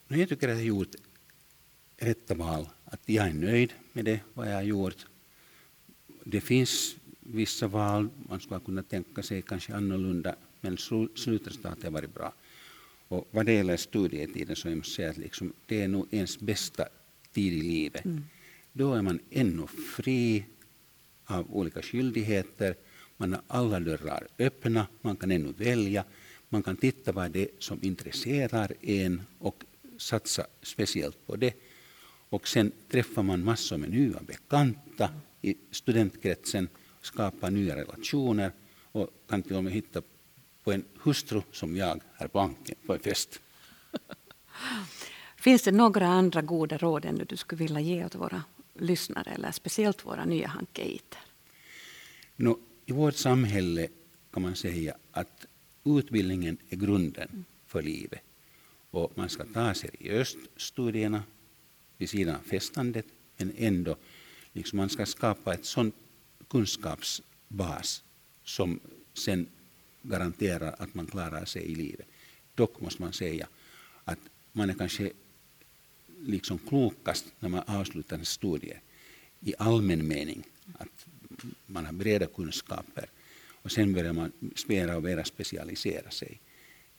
Jag 0.08 0.30
tycker 0.30 0.48
att 0.48 0.54
jag 0.54 0.58
har 0.58 0.64
gjort 0.64 0.96
rätta 1.98 2.34
val. 2.34 2.70
Att 2.86 3.02
jag 3.06 3.28
är 3.28 3.34
nöjd 3.34 3.74
med 3.94 4.06
det, 4.06 4.20
vad 4.34 4.48
jag 4.48 4.56
har 4.56 4.62
gjort. 4.62 5.06
Det 6.24 6.42
finns 6.42 6.96
vissa 7.22 7.68
val 7.68 8.10
man 8.30 8.40
skulle 8.40 8.60
kunna 8.60 8.84
tänka 8.84 9.24
sig 9.24 9.42
kanske 9.42 9.76
annorlunda, 9.76 10.36
men 10.62 10.78
slutresultatet 11.16 11.84
har 11.84 11.92
varit 11.92 12.14
bra. 12.14 12.34
Och 13.08 13.28
vad 13.32 13.46
det 13.46 13.54
gäller 13.54 13.78
studietiden 13.78 14.56
så 14.56 14.68
jag 14.70 14.78
måste 14.78 14.94
säga 14.94 15.10
att 15.10 15.18
liksom, 15.18 15.54
det 15.66 15.82
är 15.82 15.88
nog 15.88 16.08
ens 16.12 16.40
bästa 16.40 16.88
tid 17.34 17.54
i 17.54 17.62
livet. 17.62 18.06
Mm. 18.06 18.24
Då 18.74 18.94
är 18.94 19.02
man 19.02 19.20
ännu 19.30 19.68
fri 19.68 20.46
av 21.26 21.56
olika 21.56 21.82
skyldigheter. 21.82 22.76
Man 23.18 23.34
har 23.34 23.42
alla 23.48 23.80
dörrar 23.80 24.28
öppna, 24.40 24.88
man 25.02 25.16
kan 25.16 25.32
ännu 25.32 25.54
välja. 25.58 26.04
Man 26.50 26.64
kan 26.64 26.76
titta 26.78 27.12
vad 27.12 27.32
det 27.32 27.42
är 27.42 27.50
som 27.60 27.80
intresserar 27.82 28.74
en 28.82 29.22
och 29.40 29.64
satsa 29.98 30.48
speciellt 30.62 31.28
på 31.28 31.36
det. 31.36 31.54
Och 32.30 32.48
sen 32.48 32.72
träffar 32.90 33.24
man 33.24 33.44
massor 33.44 33.78
med 33.78 33.90
nya 33.90 34.20
bekanta 34.20 35.10
i 35.42 35.56
studentkretsen, 35.72 36.68
skapar 37.02 37.52
nya 37.52 37.76
relationer 37.76 38.52
och 38.92 39.10
kan 39.28 39.44
till 39.44 39.56
och 39.56 39.64
med 39.64 39.74
hitta 39.74 40.02
på 40.64 40.72
en 40.72 40.86
hustru 41.04 41.42
som 41.52 41.76
jag 41.76 42.02
här 42.14 42.28
på 42.28 42.40
Anken 42.40 42.76
på 42.86 42.94
en 42.94 43.00
fest. 43.00 43.40
Finns 45.36 45.64
det 45.64 45.72
några 45.72 46.08
andra 46.08 46.42
goda 46.42 46.78
råd 46.78 47.06
än 47.06 47.26
du 47.30 47.38
skulle 47.38 47.60
vilja 47.60 47.80
ge 47.80 48.06
åt 48.06 48.16
våra 48.16 48.44
lyssnare 48.74 49.32
eller 49.32 49.52
speciellt 49.52 50.06
våra 50.06 50.26
nya 50.26 50.48
hankeiter? 50.48 51.20
No, 52.36 52.60
I 52.86 52.92
vårt 52.92 53.16
samhälle 53.16 53.88
kan 54.32 54.44
man 54.44 54.56
säga 54.56 54.96
att 55.12 55.46
utbildningen 55.84 56.58
är 56.70 56.76
grunden 56.76 57.46
för 57.68 57.82
livet. 57.82 58.22
Och 58.92 59.12
man 59.16 59.30
ska 59.30 59.44
ta 59.44 59.74
seriöst 59.74 60.38
studierna 60.58 61.24
vid 61.98 62.10
sidan 62.10 62.36
av 62.36 62.42
festandet, 62.42 63.06
men 63.38 63.54
ändå 63.58 63.96
liksom 64.54 64.78
man 64.78 64.90
ska 64.90 65.06
skapa 65.06 65.54
ett 65.54 65.66
sånt 65.66 65.96
kunskapsbas 66.52 68.04
som 68.44 68.80
sen 69.14 69.48
garanterar 70.02 70.76
att 70.80 70.94
man 70.94 71.08
klarar 71.08 71.46
sig 71.46 71.64
i 71.64 71.76
livet. 71.76 72.08
Dock 72.56 72.82
måste 72.82 73.02
man 73.02 73.14
säga 73.14 73.48
att 74.04 74.20
man 74.52 74.70
är 74.70 74.74
kanske 74.74 75.12
liksom 76.20 76.58
klokast 76.58 77.26
när 77.40 77.50
man 77.50 77.64
avslutar 77.68 78.18
en 78.18 78.26
studie 78.26 78.74
i 79.40 79.54
allmän 79.58 80.08
mening, 80.08 80.44
att 80.78 81.06
man 81.66 81.86
har 81.86 81.94
breda 81.94 82.28
kunskaper 82.28 83.10
och 83.64 83.72
sen 83.72 83.94
börjar 83.94 84.14
man 84.14 84.32
mera 84.68 84.98
och 84.98 85.04
mera 85.04 85.24
specialisera 85.24 86.12
sig. 86.12 86.40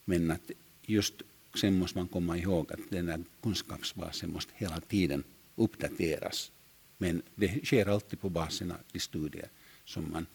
Men 0.05 0.31
att 0.31 0.51
just 0.83 1.15
sen 1.61 1.79
måste 1.79 1.99
man 1.99 2.09
komma 2.09 2.39
ihåg 2.39 2.73
att 2.73 2.91
den 2.91 3.09
här 3.09 3.21
kunskapsbasen 3.43 4.33
måste 4.33 4.53
hela 4.57 4.81
tiden 4.81 5.25
uppdateras. 5.57 6.51
Men 7.03 7.23
det 7.35 7.65
sker 7.67 7.89
alltid 7.89 8.21
på 8.21 8.29
basen 8.29 8.71
av 8.71 8.79
de 8.93 9.01
studier 9.01 9.49
som 9.85 10.11
man 10.13 10.27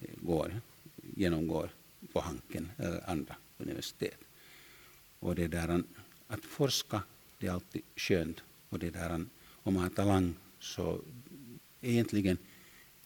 eh, 0.00 0.08
går, 0.22 0.60
genomgår 1.16 1.70
på 2.12 2.20
Hanken 2.20 2.70
eller 2.78 3.10
andra 3.10 3.36
universitet. 3.58 4.20
Och 5.20 5.34
det 5.34 5.48
där 5.48 5.82
att 6.26 6.44
forska, 6.44 7.02
det 7.38 7.46
är 7.46 7.52
alltid 7.52 7.82
skönt. 7.96 8.40
Och 8.68 8.78
det 8.78 8.90
där 8.90 9.26
om 9.62 9.74
man 9.74 9.82
har 9.82 9.90
talang 9.90 10.34
så 10.60 11.00
egentligen, 11.80 12.38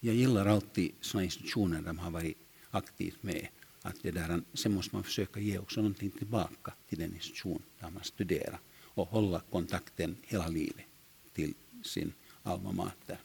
jag 0.01 0.15
gillar 0.15 0.47
alltid 0.47 0.93
sådana 1.01 1.25
institutioner 1.25 1.83
där 1.83 1.93
man 1.93 2.05
har 2.05 2.11
varit 2.11 2.39
aktivt 2.71 3.23
med. 3.23 3.49
Att 3.83 4.03
det 4.03 4.11
där, 4.11 4.43
sen 4.55 4.75
måste 4.75 4.95
man 4.95 5.05
försöka 5.05 5.41
ge 5.41 5.59
också 5.59 5.81
någonting 5.81 6.11
tillbaka 6.11 6.73
till 6.89 6.99
den 6.99 7.15
institution 7.15 7.63
där 7.81 7.91
man 7.91 8.05
studerar 8.05 8.59
och 8.83 9.09
hålla 9.09 9.41
kontakten 9.41 10.17
hela 10.23 10.49
livet 10.49 10.85
till 11.33 11.55
sin 11.83 12.13
alma 12.43 12.73
mater. 12.73 13.19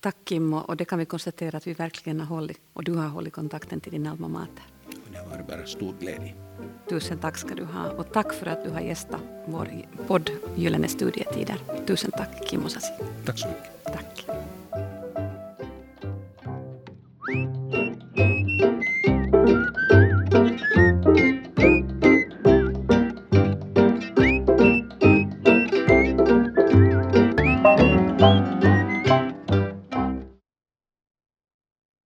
Tack 0.00 0.16
Kimmo, 0.24 0.56
och 0.56 0.76
det 0.76 0.84
kan 0.84 0.98
vi 0.98 1.04
konstatera 1.04 1.56
att 1.56 1.66
vi 1.66 1.72
verkligen 1.72 2.20
har 2.20 2.26
hållit, 2.26 2.60
och 2.72 2.84
du 2.84 2.94
har 2.94 3.08
hållit 3.08 3.32
kontakten 3.32 3.80
till 3.80 3.92
din 3.92 4.06
alma 4.06 4.28
mater. 4.28 4.64
Det 5.12 5.22
var 5.30 5.44
bara 5.48 5.66
stor 5.66 5.94
glädje. 6.00 6.34
Tusen 6.88 7.18
tack 7.18 7.36
ska 7.36 7.54
du 7.54 7.64
ha, 7.64 7.90
och 7.90 8.12
tack 8.12 8.32
för 8.32 8.46
att 8.46 8.64
du 8.64 8.70
har 8.70 8.80
gästat 8.80 9.20
vår 9.46 9.86
podd 10.06 10.30
Gyllene 10.56 10.88
studietider. 10.88 11.84
Tusen 11.86 12.10
tack 12.10 12.48
Kimmo 12.48 12.68
Sasi. 12.68 12.92
Tack 13.24 13.38
så 13.38 13.48
mycket. 13.48 13.80